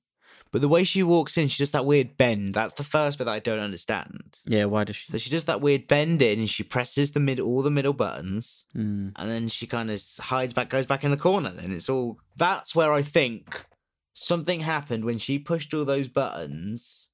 [0.52, 2.54] but the way she walks in, she does that weird bend.
[2.54, 4.38] That's the first bit that I don't understand.
[4.44, 5.10] Yeah, why does she?
[5.10, 7.94] So she does that weird bend in, and she presses the mid all the middle
[7.94, 8.66] buttons.
[8.76, 11.50] Mm, and then she kind of hides back, goes back in the corner.
[11.50, 13.64] Then it's all that's where I think
[14.12, 17.08] something happened when she pushed all those buttons.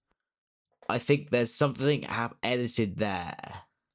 [0.89, 3.35] I think there's something hap- edited there.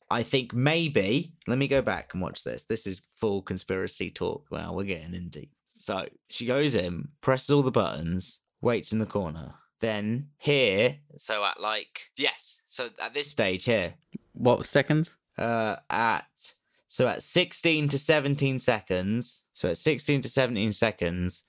[0.09, 1.33] I think maybe.
[1.47, 2.63] Let me go back and watch this.
[2.63, 4.45] This is full conspiracy talk.
[4.51, 5.51] Well, we're getting in deep.
[5.71, 9.55] So she goes in, presses all the buttons, waits in the corner.
[9.79, 13.95] Then here, so at like yes, so at this stage here,
[14.31, 15.17] what seconds?
[15.37, 16.53] uh, at
[16.87, 19.43] so at 16 to 17 seconds.
[19.53, 21.43] So at 16 to 17 seconds,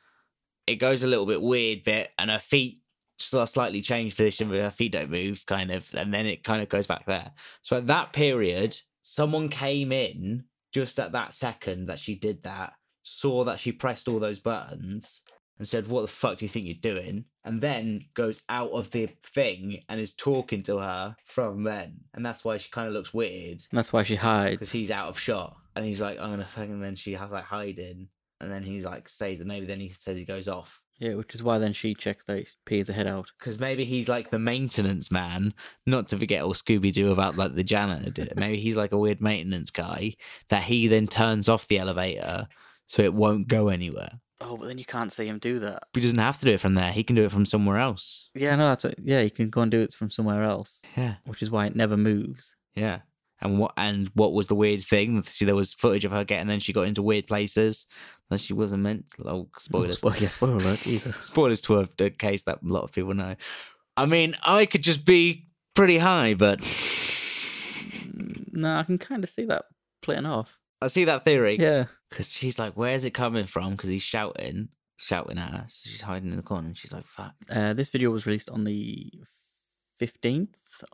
[0.66, 2.80] it goes a little bit weird bit, and her feet
[3.18, 6.68] slightly changed position, but her feet don't move, kind of, and then it kind of
[6.68, 7.33] goes back there.
[7.62, 12.74] So at that period, someone came in just at that second that she did that,
[13.03, 15.22] saw that she pressed all those buttons,
[15.59, 17.27] and said, What the fuck do you think you're doing?
[17.44, 22.00] And then goes out of the thing and is talking to her from then.
[22.14, 24.55] And that's why she kind of looks weird That's why she hides.
[24.57, 25.57] because he's out of shot.
[25.77, 28.09] And he's like, oh, I'm gonna fucking, and then she has like hiding.
[28.40, 30.81] And then he's like, stays, and maybe then he says he goes off.
[30.98, 33.33] Yeah, which is why then she checks that her head out.
[33.38, 35.52] Because maybe he's like the maintenance man,
[35.87, 38.33] not to forget all Scooby Doo about like the janitor did.
[38.37, 40.14] Maybe he's like a weird maintenance guy
[40.50, 42.46] that he then turns off the elevator
[42.87, 44.20] so it won't go anywhere.
[44.40, 45.85] Oh, but then you can't see him do that.
[45.94, 46.92] He doesn't have to do it from there.
[46.92, 48.28] He can do it from somewhere else.
[48.35, 49.22] Yeah, no, that's what, yeah.
[49.22, 51.16] He can go and do it from somewhere else, Yeah.
[51.26, 52.54] which is why it never moves.
[52.74, 53.00] Yeah.
[53.44, 55.22] And what and what was the weird thing?
[55.22, 57.85] See, there was footage of her getting, then she got into weird places
[58.30, 59.04] that she wasn't meant.
[59.24, 60.02] Oh, spoilers.
[60.02, 60.78] Oh, spo- yeah, spoiler alert.
[60.80, 61.14] Jesus.
[61.26, 63.37] Spoilers to a, a case that a lot of people know.
[63.96, 66.61] I mean, I could just be pretty high, but
[68.52, 69.66] No, I can kind of see that
[70.00, 70.59] playing off.
[70.80, 71.59] I see that theory.
[71.61, 71.87] Yeah.
[72.11, 73.72] Because she's like, where's it coming from?
[73.72, 75.66] Because he's shouting, shouting at her.
[75.68, 77.35] So she's hiding in the corner and she's like, fuck.
[77.50, 79.12] Uh, this video was released on the
[80.00, 80.48] 15th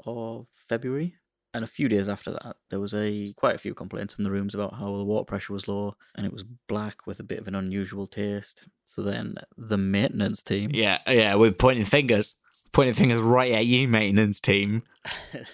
[0.07, 1.15] of February.
[1.53, 4.31] And a few days after that, there was a quite a few complaints from the
[4.31, 7.41] rooms about how the water pressure was low and it was black with a bit
[7.41, 8.65] of an unusual taste.
[8.85, 12.37] So then the maintenance team, Yeah, yeah, we're pointing fingers.
[12.73, 14.85] Pointing fingers right at you, maintenance team.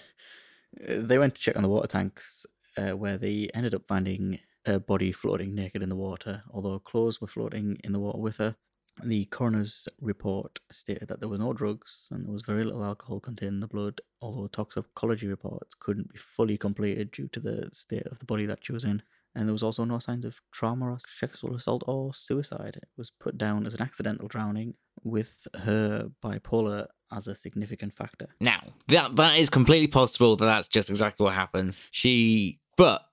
[0.87, 2.45] they went to check on the water tanks,
[2.77, 7.19] uh, where they ended up finding a body floating naked in the water, although clothes
[7.19, 8.55] were floating in the water with her.
[9.03, 13.19] The coroner's report stated that there were no drugs and there was very little alcohol
[13.19, 18.07] contained in the blood, although toxicology reports couldn't be fully completed due to the state
[18.07, 19.01] of the body that she was in.
[19.35, 22.77] And there was also no signs of trauma or sexual assault or suicide.
[22.77, 24.73] It was put down as an accidental drowning,
[25.03, 28.27] with her bipolar as a significant factor.
[28.39, 31.77] Now, that that is completely possible that that's just exactly what happened.
[31.91, 33.03] She, but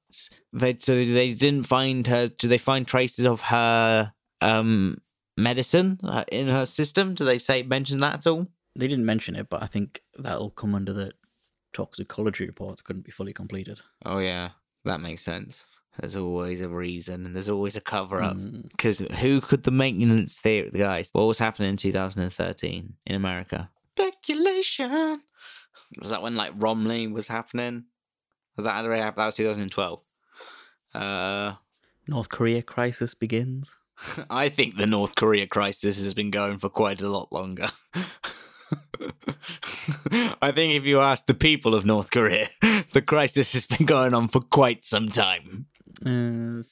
[0.53, 2.29] they so they didn't find her.
[2.29, 4.99] Do they find traces of her um
[5.37, 7.15] medicine uh, in her system?
[7.15, 8.47] Do they say mention that at all?
[8.77, 11.13] They didn't mention it, but I think that'll come under the
[11.73, 13.81] toxicology reports couldn't be fully completed.
[14.05, 14.51] Oh yeah,
[14.85, 15.65] that makes sense.
[16.01, 18.37] There's always a reason, and there's always a cover up.
[18.37, 21.11] Mm, Because who could the maintenance theory, guys?
[21.13, 23.71] What was happening in 2013 in America?
[23.97, 25.23] Speculation.
[26.01, 27.85] Was that when like Romney was happening?
[28.57, 29.23] Was that already happened?
[29.23, 30.01] That was 2012.
[30.95, 31.55] Uh,
[32.09, 33.73] North Korea crisis begins.
[34.31, 37.69] I think the North Korea crisis has been going for quite a lot longer.
[40.43, 42.49] I think if you ask the people of North Korea,
[42.93, 45.67] the crisis has been going on for quite some time.
[46.05, 46.63] Uh,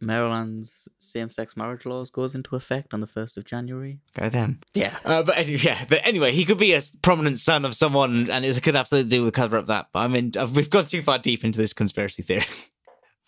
[0.00, 3.98] Maryland's same-sex marriage laws goes into effect on the first of January.
[4.14, 4.60] Go them.
[4.74, 8.30] Yeah, Uh, but any- yeah, but anyway, he could be a prominent son of someone,
[8.30, 9.86] and it could have to do with cover up that.
[9.92, 12.44] But I mean, uh, we've gone too far deep into this conspiracy theory,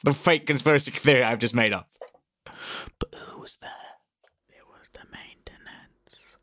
[0.04, 1.88] the fake conspiracy theory I've just made up.
[2.98, 3.07] But
[3.48, 3.70] was there?
[4.50, 6.36] it was the maintenance.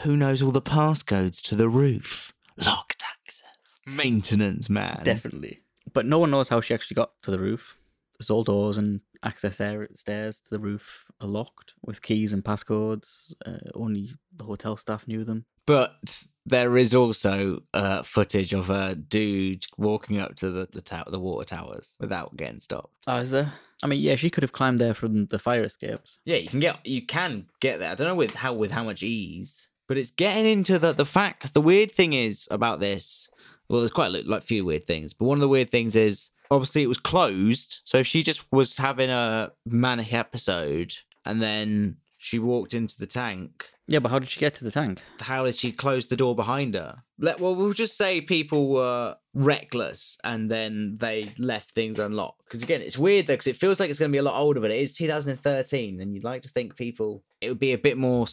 [0.00, 2.32] Who knows all the passcodes to the roof?
[2.56, 3.58] Locked access.
[3.86, 5.02] Maintenance man.
[5.04, 5.60] Definitely,
[5.92, 7.78] but no one knows how she actually got to the roof.
[8.18, 12.42] There's all doors and access air stairs to the roof are locked with keys and
[12.42, 13.34] passcodes.
[13.44, 15.44] Uh, only the hotel staff knew them.
[15.66, 21.04] But there is also uh, footage of a dude walking up to the the, tower,
[21.08, 22.94] the water towers without getting stopped.
[23.06, 23.52] Oh, is there?
[23.82, 26.18] I mean, yeah, she could have climbed there from the fire escapes.
[26.24, 27.92] Yeah, you can get you can get there.
[27.92, 31.04] I don't know with how with how much ease, but it's getting into the the
[31.04, 31.54] fact.
[31.54, 33.28] The weird thing is about this.
[33.68, 36.30] Well, there's quite a, like few weird things, but one of the weird things is
[36.50, 37.80] obviously it was closed.
[37.84, 43.06] So if she just was having a manic episode and then she walked into the
[43.06, 45.02] tank, Yeah, but how did she get to the tank?
[45.20, 47.04] how did she close the door behind her?
[47.18, 52.44] Let well, we'll just say people were reckless and then they left things unlocked.
[52.44, 54.38] Because again, it's weird though, because it feels like it's going to be a lot
[54.38, 57.78] older, but it is 2013, and you'd like to think people it would be a
[57.78, 58.26] bit more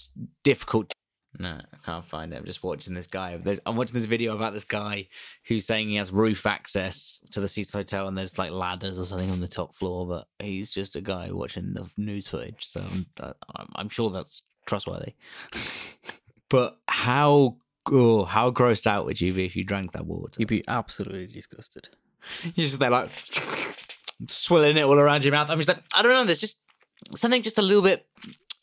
[0.44, 0.92] difficult.
[1.40, 2.38] No, I can't find it.
[2.38, 3.38] I'm just watching this guy.
[3.38, 5.08] There's, I'm watching this video about this guy
[5.48, 9.06] who's saying he has roof access to the Cecil Hotel, and there's like ladders or
[9.06, 12.66] something on the top floor, but he's just a guy watching the news footage.
[12.66, 12.86] So
[13.20, 15.14] I'm, I'm sure that's trustworthy.
[16.50, 17.58] but how
[17.92, 20.36] oh, how grossed out would you be if you drank that water?
[20.38, 21.90] You'd be absolutely disgusted.
[22.44, 23.10] You're just there like
[24.28, 25.50] swilling it all around your mouth.
[25.50, 26.26] I'm just like, I don't know.
[26.26, 26.62] There's just
[27.16, 28.08] something just a little bit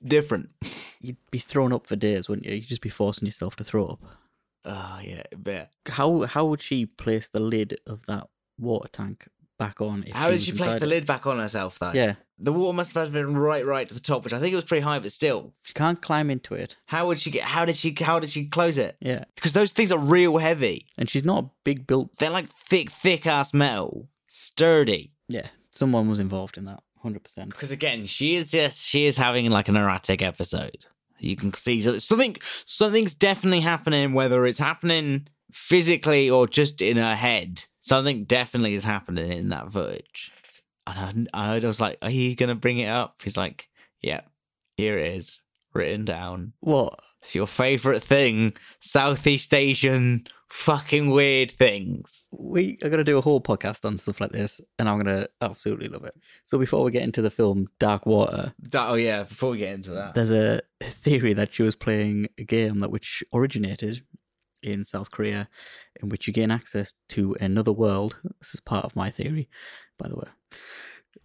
[0.05, 0.50] different.
[1.00, 2.55] You'd be thrown up for days, wouldn't you?
[2.55, 4.00] You'd just be forcing yourself to throw up.
[4.64, 5.66] Oh yeah, yeah.
[5.88, 8.28] How how would she place the lid of that
[8.59, 9.28] water tank
[9.67, 10.05] back on?
[10.13, 10.89] How did she place the it?
[10.89, 11.93] lid back on herself though?
[11.93, 14.57] Yeah, The water must have been right, right to the top, which I think it
[14.57, 15.53] was pretty high, but still.
[15.63, 16.77] she can't climb into it.
[16.87, 17.45] How would she get?
[17.45, 17.95] How did she?
[18.01, 18.97] How did she close it?
[19.01, 20.87] Yeah, Because those things are real heavy.
[20.99, 22.11] and she's not a big built.
[22.19, 25.13] They're like thick, thick ass metal, sturdy.
[25.29, 27.51] Yeah, someone was involved in that, hundred percent.
[27.51, 30.79] Because again, she is just she is having like an erratic episode.
[31.19, 32.37] You can see something
[32.67, 37.65] something's definitely happening, whether it's happening physically or just in her head.
[37.83, 40.30] Something definitely is happening in that footage.
[40.87, 43.68] And I, I was like, "Are you gonna bring it up?" He's like,
[44.01, 44.20] "Yeah,
[44.76, 45.41] here it is,
[45.74, 46.53] written down.
[46.61, 47.01] What?
[47.20, 53.41] It's your favorite thing, Southeast Asian fucking weird things." We are gonna do a whole
[53.41, 56.14] podcast on stuff like this, and I'm gonna absolutely love it.
[56.45, 59.91] So before we get into the film Dark Water, oh yeah, before we get into
[59.91, 64.05] that, there's a theory that she was playing a game that which originated
[64.63, 65.49] in South Korea,
[66.03, 68.19] in which you gain access to another world.
[68.41, 69.49] This is part of my theory,
[69.99, 70.29] by the way.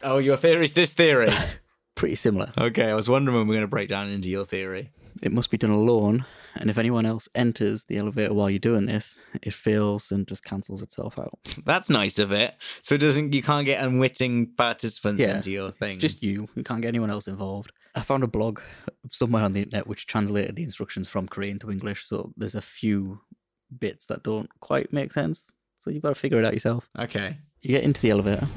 [0.04, 1.30] oh, your theory is this theory.
[1.96, 2.52] Pretty similar.
[2.58, 4.92] Okay, I was wondering when we are going to break down into your theory.
[5.24, 8.86] It must be done alone, and if anyone else enters the elevator while you're doing
[8.86, 11.40] this, it fails and just cancels itself out.
[11.66, 12.54] That's nice of it.
[12.84, 15.94] So it doesn't you can't get unwitting participants Yeah, into your thing.
[15.94, 16.48] It's just you.
[16.56, 17.72] You can't get anyone else involved.
[17.98, 18.60] I found a blog
[19.10, 22.62] somewhere on the internet which translated the instructions from Korean to English, so there's a
[22.62, 23.20] few
[23.80, 25.52] bits that don't quite make sense.
[25.80, 26.90] So you've got to figure it out yourself.
[27.00, 27.38] okay.
[27.62, 28.48] You get into the elevator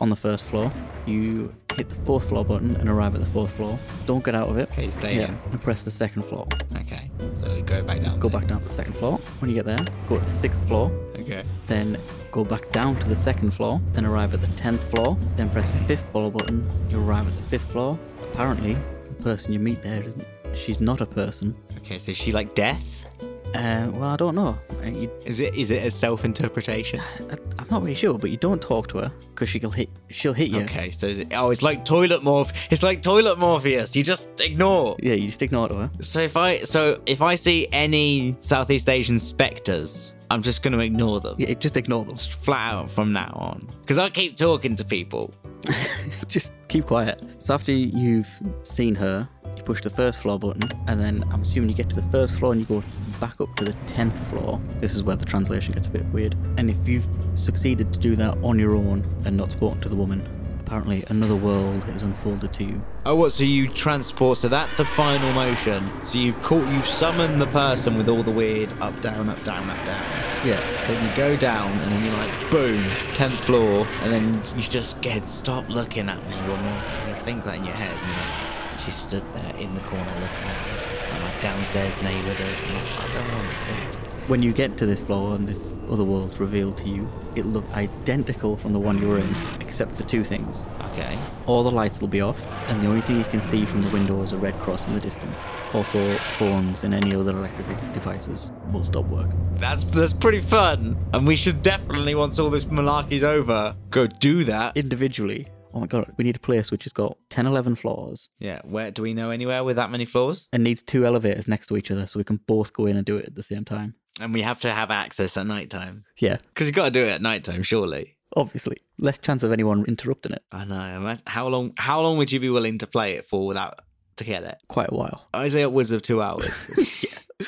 [0.00, 0.72] on the first floor.
[1.06, 3.78] You hit the fourth floor button and arrive at the fourth floor.
[4.04, 4.70] Don't get out of it.
[4.72, 6.48] Okay, stay Yeah, and press the second floor.
[6.76, 7.08] Okay.
[7.36, 8.18] So you go back down.
[8.18, 9.18] Go back down to the second floor.
[9.38, 10.90] When you get there, go to the sixth floor.
[11.20, 11.44] Okay.
[11.68, 11.98] Then
[12.32, 13.80] go back down to the second floor.
[13.92, 15.16] Then arrive at the tenth floor.
[15.36, 16.66] Then press the fifth floor button.
[16.90, 17.98] You arrive at the fifth floor.
[18.22, 20.26] Apparently, the person you meet there isn't.
[20.54, 21.54] She's not a person.
[21.78, 23.06] Okay, so is she like death?
[23.54, 24.58] Uh, well, I don't know.
[24.82, 27.00] Uh, You, Is it is it a self interpretation?
[27.30, 29.90] I, I'm Not really sure, but you don't talk to her because she'll hit.
[30.08, 30.60] She'll hit you.
[30.62, 32.52] Okay, so is it, oh, it's like toilet morph.
[32.70, 33.94] It's like toilet Morpheus.
[33.94, 34.96] You just ignore.
[35.00, 35.90] Yeah, you just ignore her.
[36.00, 41.20] So if I so if I see any Southeast Asian specters, I'm just gonna ignore
[41.20, 41.36] them.
[41.38, 42.16] Yeah, just ignore them.
[42.16, 43.68] Just flat out from now on.
[43.82, 45.34] Because I keep talking to people.
[46.26, 47.22] just keep quiet.
[47.38, 48.26] So after you've
[48.64, 51.96] seen her, you push the first floor button, and then I'm assuming you get to
[51.96, 52.82] the first floor and you go
[53.20, 54.58] back up to the tenth floor.
[54.80, 56.34] This is where the translation gets a bit weird.
[56.56, 59.96] And if you've succeeded to do that on your own and not spoken to the
[59.96, 60.26] woman,
[60.64, 62.82] apparently another world is unfolded to you.
[63.04, 63.32] Oh, what?
[63.32, 64.38] So you transport?
[64.38, 65.90] So that's the final motion.
[66.04, 69.68] So you've caught, you summon the person with all the weird up, down, up, down,
[69.68, 70.02] up, down.
[70.46, 74.62] Yeah, Then you go down, and then you're like, boom, tenth floor, and then you
[74.62, 76.82] just get stop looking at me one more.
[77.08, 77.96] You think that in your head.
[77.96, 80.72] And like, she stood there in the corner looking at me.
[81.10, 82.58] And my downstairs neighbour does.
[82.60, 83.91] I'm like, I don't want to.
[84.28, 87.52] When you get to this floor and this other world's revealed to you, it will
[87.52, 90.64] look identical from the one you were in, except for two things.
[90.92, 91.18] Okay.
[91.46, 93.90] All the lights will be off, and the only thing you can see from the
[93.90, 95.44] window is a red cross in the distance.
[95.74, 99.30] Also, phones and any other electric devices will stop work.
[99.56, 104.44] That's that's pretty fun, and we should definitely once all this malarkey's over, go do
[104.44, 104.76] that.
[104.76, 108.60] Individually, oh my god, we need a place which has got 10, 11 floors Yeah,
[108.64, 110.48] where do we know anywhere with that many floors?
[110.52, 113.06] and needs two elevators next to each other so we can both go in and
[113.06, 113.94] do it at the same time.
[114.20, 117.04] And we have to have access at night time Yeah, because you've got to do
[117.04, 118.16] it at night time, surely.
[118.36, 118.76] obviously.
[118.98, 120.42] Less chance of anyone interrupting it.
[120.52, 121.16] I know.
[121.26, 121.72] How long?
[121.76, 123.80] How long would you be willing to play it for without
[124.16, 124.58] to get it?
[124.68, 125.28] Quite a while.
[125.34, 126.48] I say upwards of two hours.
[127.02, 127.46] Yeah.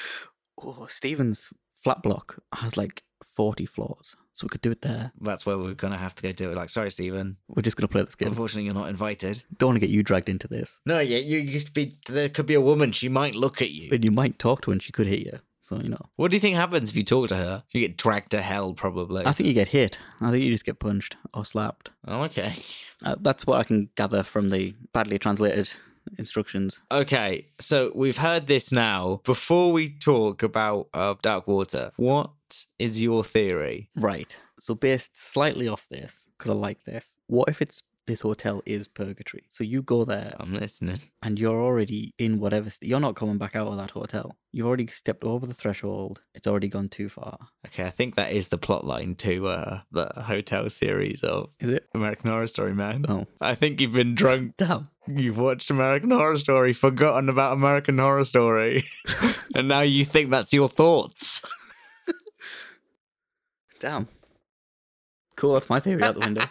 [0.62, 3.02] Oh, Stephen's flat block has like
[3.36, 5.12] 40 floors, so we could do it there.
[5.20, 6.56] That's where we're gonna have to go do it.
[6.56, 7.36] Like, sorry, Stephen.
[7.48, 8.28] We're just going to play this game.
[8.28, 9.44] Unfortunately, you're not invited.
[9.58, 10.80] Don't want to get you dragged into this.
[10.86, 11.92] No, yeah, you, you could be.
[12.08, 12.92] There could be a woman.
[12.92, 13.90] She might look at you.
[13.92, 15.38] And you might talk to her and she could hit you.
[15.64, 16.10] So, you know.
[16.16, 17.64] What do you think happens if you talk to her?
[17.72, 19.24] You get dragged to hell, probably.
[19.24, 19.98] I think you get hit.
[20.20, 21.90] I think you just get punched or slapped.
[22.06, 22.52] oh, okay.
[23.02, 25.70] Uh, that's what I can gather from the badly translated
[26.18, 26.82] instructions.
[26.92, 29.22] Okay, so we've heard this now.
[29.24, 32.30] Before we talk about uh, Dark Water, what
[32.78, 33.88] is your theory?
[33.96, 34.36] Right.
[34.60, 38.86] So, based slightly off this, because I like this, what if it's this hotel is
[38.88, 39.44] purgatory?
[39.48, 41.00] So, you go there I'm listening.
[41.22, 44.36] and you're already in whatever, st- you're not coming back out of that hotel.
[44.52, 46.20] You've already stepped over the threshold.
[46.34, 47.38] It's already gone too far.
[47.66, 51.70] Okay, I think that is the plot line to uh, the hotel series of Is
[51.70, 51.88] it?
[51.94, 53.04] American Horror Story, man.
[53.08, 53.26] Oh.
[53.40, 54.54] I think you've been drunk.
[54.58, 54.90] Damn.
[55.06, 58.84] You've watched American Horror Story, forgotten about American Horror Story,
[59.54, 61.42] and now you think that's your thoughts.
[63.80, 64.08] Damn.
[65.36, 66.46] Cool, that's my theory out the window.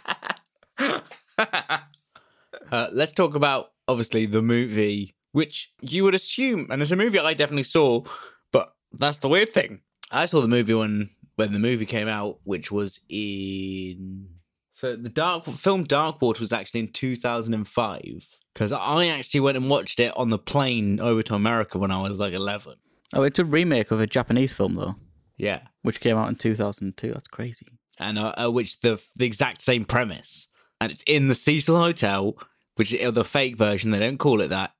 [2.74, 7.20] Uh, let's talk about obviously the movie, which you would assume, and it's a movie
[7.20, 8.04] I definitely saw,
[8.52, 9.82] but that's the weird thing.
[10.12, 14.28] I saw the movie when when the movie came out, which was in
[14.74, 19.08] so the dark film Dark Water was actually in two thousand and five because I
[19.08, 22.34] actually went and watched it on the plane over to America when I was like
[22.34, 22.76] eleven.
[23.14, 24.96] oh, it's a remake of a Japanese film, though,
[25.38, 27.12] Yeah, which came out in 2002.
[27.12, 27.68] That's crazy.
[28.00, 30.48] and uh, uh, which the the exact same premise,
[30.80, 32.36] and it's in the Cecil Hotel,
[32.76, 33.92] which is the fake version.
[33.92, 34.72] They don't call it that,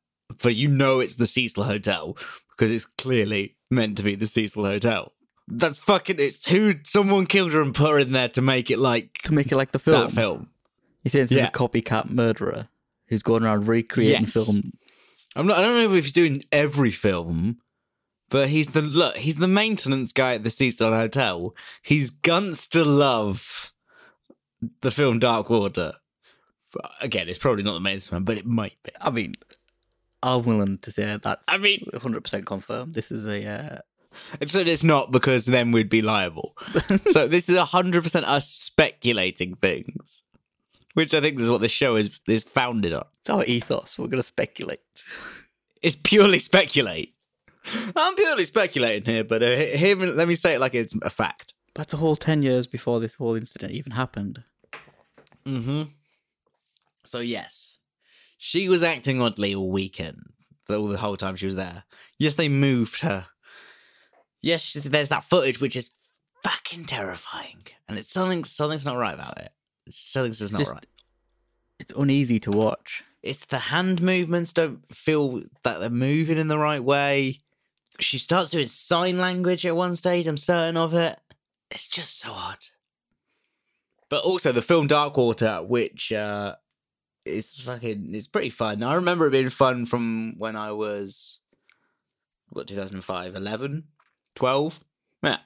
[0.42, 2.18] but you know it's the Cecil Hotel
[2.52, 5.14] because it's clearly meant to be the Cecil Hotel.
[5.48, 6.18] That's fucking.
[6.20, 9.34] It's who someone killed her and put her in there to make it like To
[9.34, 10.02] make it like the film.
[10.08, 10.50] that film.
[11.06, 11.44] Saying this Yeah.
[11.44, 12.70] is a copycat murderer
[13.08, 14.34] who's going around recreating Yes.
[14.34, 14.72] film?
[15.36, 15.58] I'm not.
[15.58, 17.58] I don't know if he's doing every film,
[18.30, 19.18] but he's the look.
[19.18, 21.54] He's the maintenance guy at the Cecil Hotel.
[21.82, 23.74] He's guns to love
[24.82, 25.96] the film Dark Water.
[26.74, 28.92] But again, it's probably not the main man, but it might be.
[29.00, 29.36] I mean,
[30.22, 31.46] I'm willing to say that's.
[31.48, 32.94] I mean- 100% confirmed.
[32.94, 33.46] This is a.
[33.48, 33.78] Uh,
[34.42, 36.56] Except it's not because then we'd be liable.
[37.12, 40.22] so this is hundred percent us speculating things,
[40.94, 43.06] which I think is what this show is is founded on.
[43.22, 43.98] it's our ethos.
[43.98, 44.82] We're going to speculate.
[45.82, 47.16] It's purely speculate.
[47.96, 51.54] I'm purely speculating here, but uh, here, let me say it like it's a fact.
[51.76, 54.44] That's a whole 10 years before this whole incident even happened.
[55.46, 55.84] Mm-hmm.
[57.06, 57.78] So yes,
[58.38, 60.32] she was acting oddly all weekend,
[60.70, 61.84] all the whole time she was there.
[62.18, 63.28] Yes, they moved her.
[64.42, 65.92] Yes, there's that footage which is
[66.44, 69.52] fucking terrifying, and it's something something's not right about it.
[69.90, 70.86] Something's just It's not just- right.
[71.80, 73.04] It's uneasy to watch.
[73.22, 77.40] It's the hand movements don't feel that they're moving in the right way.
[78.00, 80.28] She starts doing sign language at one stage.
[80.28, 81.20] I'm certain of it.
[81.72, 82.58] It's just so odd.
[84.10, 86.56] But also the film Dark Water, which uh,
[87.26, 88.84] is fucking, it's pretty fun.
[88.84, 91.40] I remember it being fun from when I was
[92.50, 93.84] what 2005, 11,
[94.36, 94.80] 12.
[95.24, 95.38] Yeah.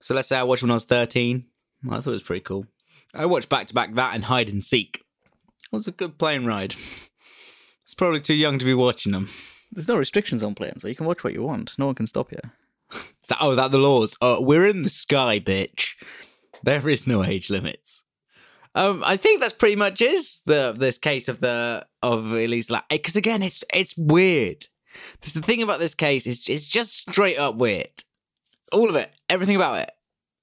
[0.00, 1.44] So let's say I watched when I was 13.
[1.86, 2.66] I thought it was pretty cool.
[3.14, 5.04] I watched back to back that and hide and seek.
[5.72, 6.74] It was a good plane ride.
[7.82, 9.28] It's probably too young to be watching them.
[9.72, 11.76] There's no restrictions on planes, so you can watch what you want.
[11.76, 12.38] No one can stop you.
[12.92, 14.16] Is that, oh, is that the laws?
[14.20, 15.94] Uh, we're in the sky, bitch.
[16.62, 18.04] There is no age limits.
[18.74, 22.88] Um, I think that's pretty much is the this case of the of Elise like
[22.88, 24.66] because again it's it's weird.
[25.20, 28.04] This the thing about this case is it's just straight up weird.
[28.72, 29.90] All of it, everything about it.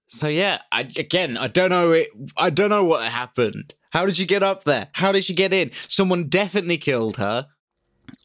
[0.07, 2.09] So yeah, I again I don't know it.
[2.35, 3.73] I don't know what happened.
[3.91, 4.89] How did she get up there?
[4.93, 5.71] How did she get in?
[5.87, 7.47] Someone definitely killed her.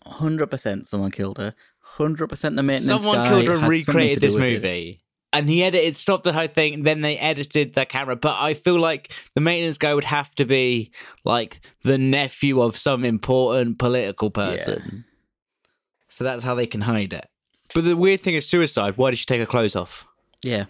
[0.05, 1.55] Hundred percent, someone killed her.
[1.81, 5.03] Hundred percent, the maintenance Someone guy killed her and had something to recreated this movie.
[5.33, 8.17] And he edited, stopped the whole thing, and then they edited the camera.
[8.17, 10.91] But I feel like the maintenance guy would have to be
[11.25, 15.05] like the nephew of some important political person.
[16.09, 17.27] So that's how they can hide it.
[17.75, 18.99] But the weird thing is suicide.
[18.99, 20.05] Why did she take her clothes off?
[20.43, 20.67] Yeah,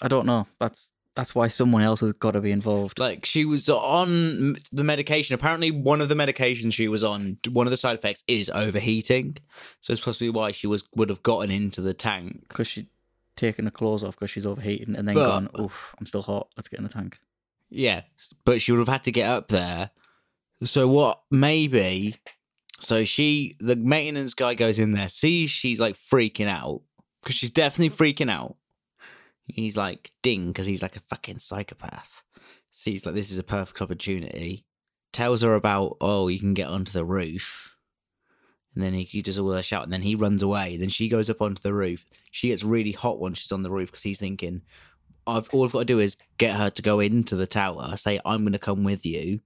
[0.00, 0.46] I don't know.
[0.60, 2.98] That's that's why someone else has got to be involved.
[3.00, 5.34] Like she was on the medication.
[5.34, 9.36] Apparently, one of the medications she was on, one of the side effects is overheating.
[9.80, 12.44] So it's possibly why she was would have gotten into the tank.
[12.48, 12.86] because she'd
[13.36, 16.48] taken her clothes off because she's overheating, and then But- gone, "Oof, I'm still hot.
[16.56, 17.20] Let's get in the tank."
[17.68, 18.02] Yeah,
[18.44, 19.90] but she would have had to get up there.
[20.62, 21.22] So what?
[21.30, 22.16] Maybe.
[22.78, 26.82] So she, the maintenance guy, goes in there, sees she's like freaking out
[27.22, 28.56] because she's definitely freaking out.
[29.44, 32.22] He's like ding because he's like a fucking psychopath.
[32.70, 34.64] Sees like this is a perfect opportunity.
[35.12, 37.75] Tells her about oh you can get onto the roof,
[38.76, 40.76] and then he, he does all that shout, and then he runs away.
[40.76, 42.04] Then she goes up onto the roof.
[42.30, 44.62] She gets really hot when she's on the roof because he's thinking,
[45.26, 48.20] I've all I've got to do is get her to go into the tower, say
[48.24, 49.40] I'm going to come with you.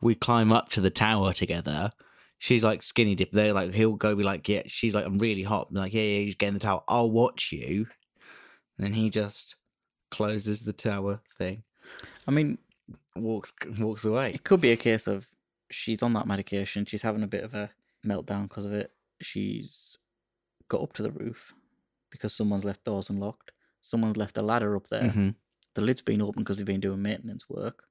[0.00, 1.92] We climb up to the tower together.
[2.38, 3.32] She's like skinny dip.
[3.32, 4.62] They're like he'll go be like yeah.
[4.66, 5.68] She's like I'm really hot.
[5.70, 6.20] I'm like yeah yeah.
[6.20, 6.82] You get in the tower.
[6.88, 7.86] I'll watch you.
[8.78, 9.56] And then he just
[10.10, 11.62] closes the tower thing,
[12.26, 12.58] I mean,
[13.16, 14.32] walks walks away.
[14.34, 15.26] it could be a case of
[15.70, 16.84] she's on that medication.
[16.84, 17.70] She's having a bit of a
[18.06, 18.92] meltdown because of it.
[19.20, 19.98] She's
[20.68, 21.54] got up to the roof
[22.10, 23.52] because someone's left doors unlocked.
[23.82, 25.10] Someone's left a ladder up there.
[25.10, 25.34] Mhm.
[25.74, 27.84] The lid's been open because they've been doing maintenance work,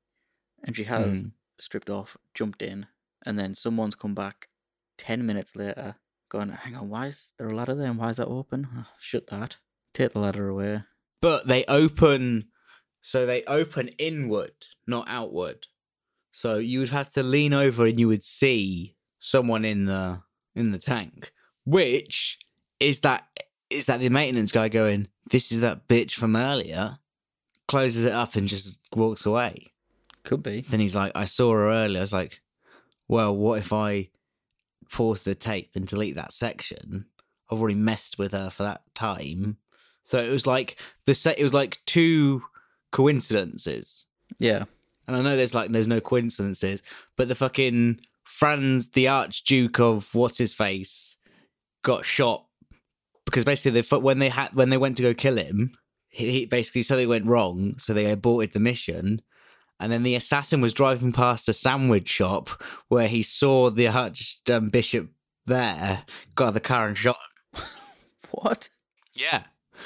[0.64, 1.32] and she has Mm.
[1.60, 2.88] stripped off, jumped in,
[3.26, 4.50] and then someone's come back
[4.98, 5.96] ten minutes later,
[6.30, 7.88] going, "Hang on, why is there a ladder there?
[7.90, 8.68] And why is that open?
[8.76, 9.58] Oh, shut that.
[9.94, 10.84] Take the ladder away."
[11.22, 12.52] But they open,
[13.02, 15.68] so they open inward, not outward.
[16.32, 20.22] So you would have to lean over and you would see someone in the
[20.56, 21.32] in the tank,
[21.66, 22.40] which
[22.80, 23.28] is that
[23.70, 27.00] is that the maintenance guy going, "This is that bitch from earlier,"
[27.68, 29.68] closes it up and just walks away.
[30.24, 30.62] Could be.
[30.62, 32.42] Then he's like, "I saw her earlier." I was like,
[33.08, 34.10] "Well, what if I
[34.92, 37.06] pause the tape and delete that section?
[37.50, 39.58] I've already messed with her for that time."
[40.04, 41.38] So it was like the set.
[41.40, 42.44] It was like two
[42.92, 44.06] coincidences,
[44.40, 44.66] Yeah.
[45.08, 46.82] and I know there's like there's no coincidences,
[47.16, 51.18] but the fucking Franz, the Archduke of what's his face,
[51.84, 52.46] got shot
[53.30, 55.72] because basically they when they had when they went to go kill him,
[56.10, 59.22] he, he basically so they went wrong, so they aborted the mission.
[59.80, 62.50] And then the assassin was driving past a sandwich shop
[62.90, 65.10] where he saw the Archbishop um,
[65.46, 66.04] there,
[66.36, 67.18] got out of the car and shot
[67.54, 67.64] him.
[68.32, 68.70] What?
[69.16, 69.44] Yeah.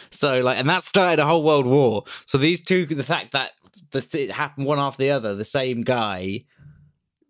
[0.09, 2.03] So like, and that started a whole world war.
[2.25, 3.51] So these two, the fact that
[3.91, 6.43] the th- it happened one after the other, the same guy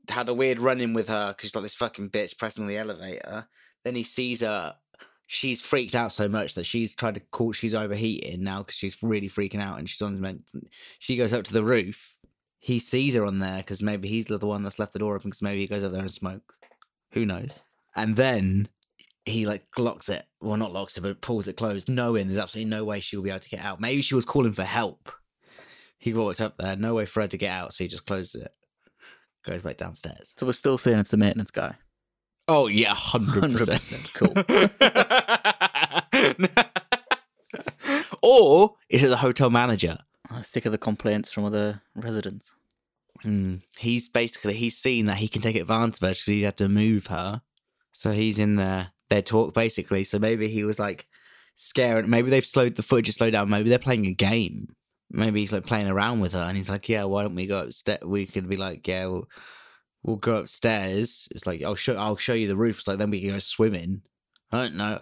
[0.09, 2.77] had a weird run in with her because she's like this fucking bitch pressing the
[2.77, 3.47] elevator.
[3.83, 4.75] Then he sees her.
[5.27, 7.53] She's freaked out so much that she's tried to call.
[7.53, 10.43] She's overheating now because she's really freaking out, and she's on.
[10.99, 12.15] She goes up to the roof.
[12.59, 15.29] He sees her on there because maybe he's the one that's left the door open
[15.29, 16.55] because maybe he goes up there and smokes.
[17.11, 17.63] Who knows?
[17.95, 18.69] And then
[19.25, 20.25] he like locks it.
[20.41, 23.29] Well, not locks it, but pulls it closed, knowing there's absolutely no way she'll be
[23.29, 23.81] able to get out.
[23.81, 25.11] Maybe she was calling for help.
[25.97, 28.43] He walked up there, no way for her to get out, so he just closes
[28.43, 28.51] it.
[29.43, 30.33] Goes back downstairs.
[30.37, 31.75] So we're still saying it's the maintenance guy.
[32.47, 34.11] Oh yeah, hundred percent.
[34.13, 36.49] 100%,
[38.21, 39.97] or is it the hotel manager?
[40.29, 42.53] I'm sick of the complaints from other residents.
[43.21, 43.57] Hmm.
[43.77, 46.67] He's basically he's seen that he can take advantage of her because he had to
[46.67, 47.41] move her,
[47.91, 48.91] so he's in there.
[49.09, 50.03] They talk basically.
[50.03, 51.07] So maybe he was like
[51.55, 52.09] scaring.
[52.09, 53.49] Maybe they've slowed the footage, slowed down.
[53.49, 54.75] Maybe they're playing a game.
[55.13, 57.61] Maybe he's like playing around with her, and he's like, "Yeah, why don't we go
[57.61, 58.01] upstairs?
[58.03, 59.29] We could be like, yeah, we'll,
[60.01, 61.27] we'll go upstairs.
[61.31, 62.79] It's like I'll show I'll show you the roof.
[62.79, 64.01] It's like then we can go swimming.
[64.51, 64.99] I don't know.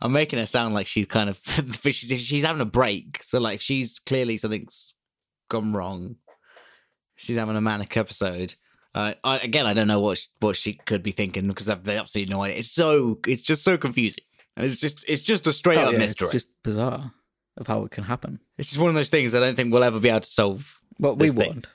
[0.00, 1.40] I'm making it sound like she's kind of
[1.82, 3.22] she's she's having a break.
[3.22, 4.94] So like she's clearly something's
[5.48, 6.16] gone wrong.
[7.16, 8.54] She's having a manic episode.
[8.94, 11.88] Uh, I, again, I don't know what she, what she could be thinking because I've
[11.88, 12.58] absolutely no idea.
[12.58, 14.24] It's so it's just so confusing.
[14.56, 16.26] And it's just it's just a straight Oh, up yeah, mystery.
[16.26, 17.12] It's just bizarre
[17.56, 18.40] of how it can happen.
[18.58, 20.80] It's just one of those things I don't think we'll ever be able to solve.
[20.98, 21.36] Well, we thing.
[21.36, 21.66] won't.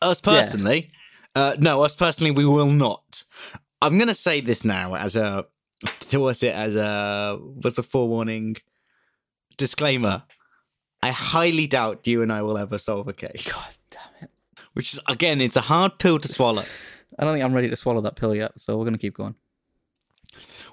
[0.00, 0.92] Us personally,
[1.34, 3.24] uh, no, us personally, we will not.
[3.80, 5.46] I'm gonna say this now as a
[6.00, 8.56] to us it as a was the forewarning
[9.56, 10.24] disclaimer.
[11.02, 13.52] I highly doubt you and I will ever solve a case.
[13.52, 14.30] God damn it.
[14.72, 16.64] Which is again, it's a hard pill to swallow.
[17.18, 19.34] I don't think I'm ready to swallow that pill yet, so we're gonna keep going.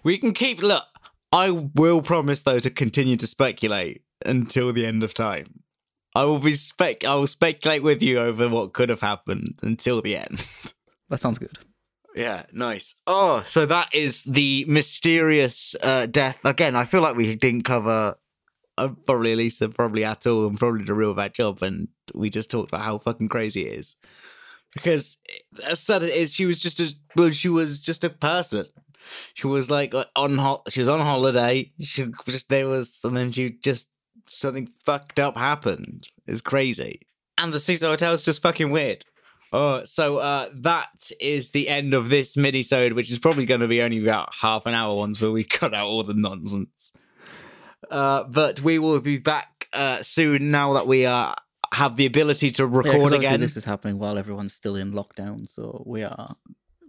[0.03, 0.83] We can keep look.
[1.31, 5.61] I will promise though to continue to speculate until the end of time.
[6.13, 7.03] I will be spec.
[7.03, 10.45] I will speculate with you over what could have happened until the end.
[11.07, 11.59] That sounds good.
[12.15, 12.95] Yeah, nice.
[13.05, 16.43] Oh, so that is the mysterious uh, death.
[16.43, 18.15] Again, I feel like we didn't cover
[18.77, 22.49] uh, probably Lisa probably at all, and probably the real bad job, and we just
[22.49, 23.95] talked about how fucking crazy it is.
[24.73, 25.17] Because
[25.69, 28.65] as sad as it is, she was just a well, she was just a person.
[29.33, 31.71] She was like uh, on ho- she was on holiday.
[31.79, 33.87] She just there was, and then she just
[34.35, 36.09] something fucked up happened.
[36.27, 37.01] It's crazy,
[37.37, 39.05] and the Cecil Hotel is just fucking weird.
[39.53, 43.67] Oh, so uh, that is the end of this mini-sode, which is probably going to
[43.67, 46.91] be only about half an hour once where we cut out all the nonsense.
[47.89, 51.33] Uh, but we will be back uh, soon now that we uh,
[51.73, 53.39] have the ability to record obviously again.
[53.39, 56.35] This is happening while everyone's still in lockdown, so we are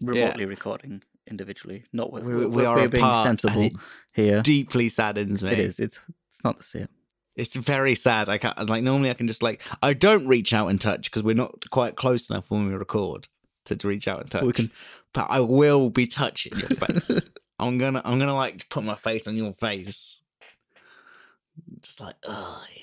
[0.01, 1.85] remotely recording individually.
[1.93, 3.73] Not We- we, we are being sensible it
[4.15, 4.43] here.
[4.43, 5.51] Deeply saddens me.
[5.53, 5.79] It is.
[5.79, 6.89] It's it's not the same.
[7.37, 8.29] It's very sad.
[8.29, 11.23] I can't like normally I can just like I don't reach out and touch because
[11.23, 13.29] we're not quite close enough when we record
[13.67, 14.43] to, to reach out and touch.
[14.43, 14.71] we can-
[15.13, 17.29] But I will be touching your face.
[17.59, 20.21] I'm gonna I'm gonna like put my face on your face.
[21.83, 22.83] Just like oh yeah.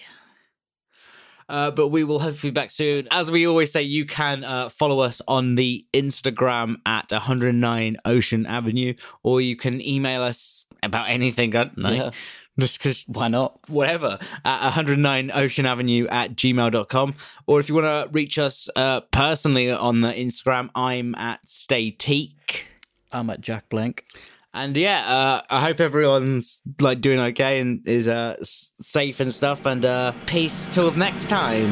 [1.50, 3.08] Uh, but we will hopefully be back soon.
[3.12, 8.46] As we always say, you can uh, follow us on the Instagram at 109 Ocean
[8.46, 8.94] Avenue,
[9.24, 11.54] or you can email us about anything.
[11.56, 11.92] I don't know.
[11.92, 12.12] Yeah.
[12.60, 13.58] Just because Why not?
[13.68, 14.20] whatever.
[14.46, 17.16] At 109 ocean avenue at gmail.com
[17.48, 21.90] or if you want to reach us uh, personally on the instagram i'm at stay
[21.92, 22.68] teak
[23.12, 24.06] I'm at Jack Blank.
[24.54, 29.66] and yeah uh, i hope everyone's like doing okay and is uh, safe and stuff.
[29.66, 31.72] And uh, peace till next time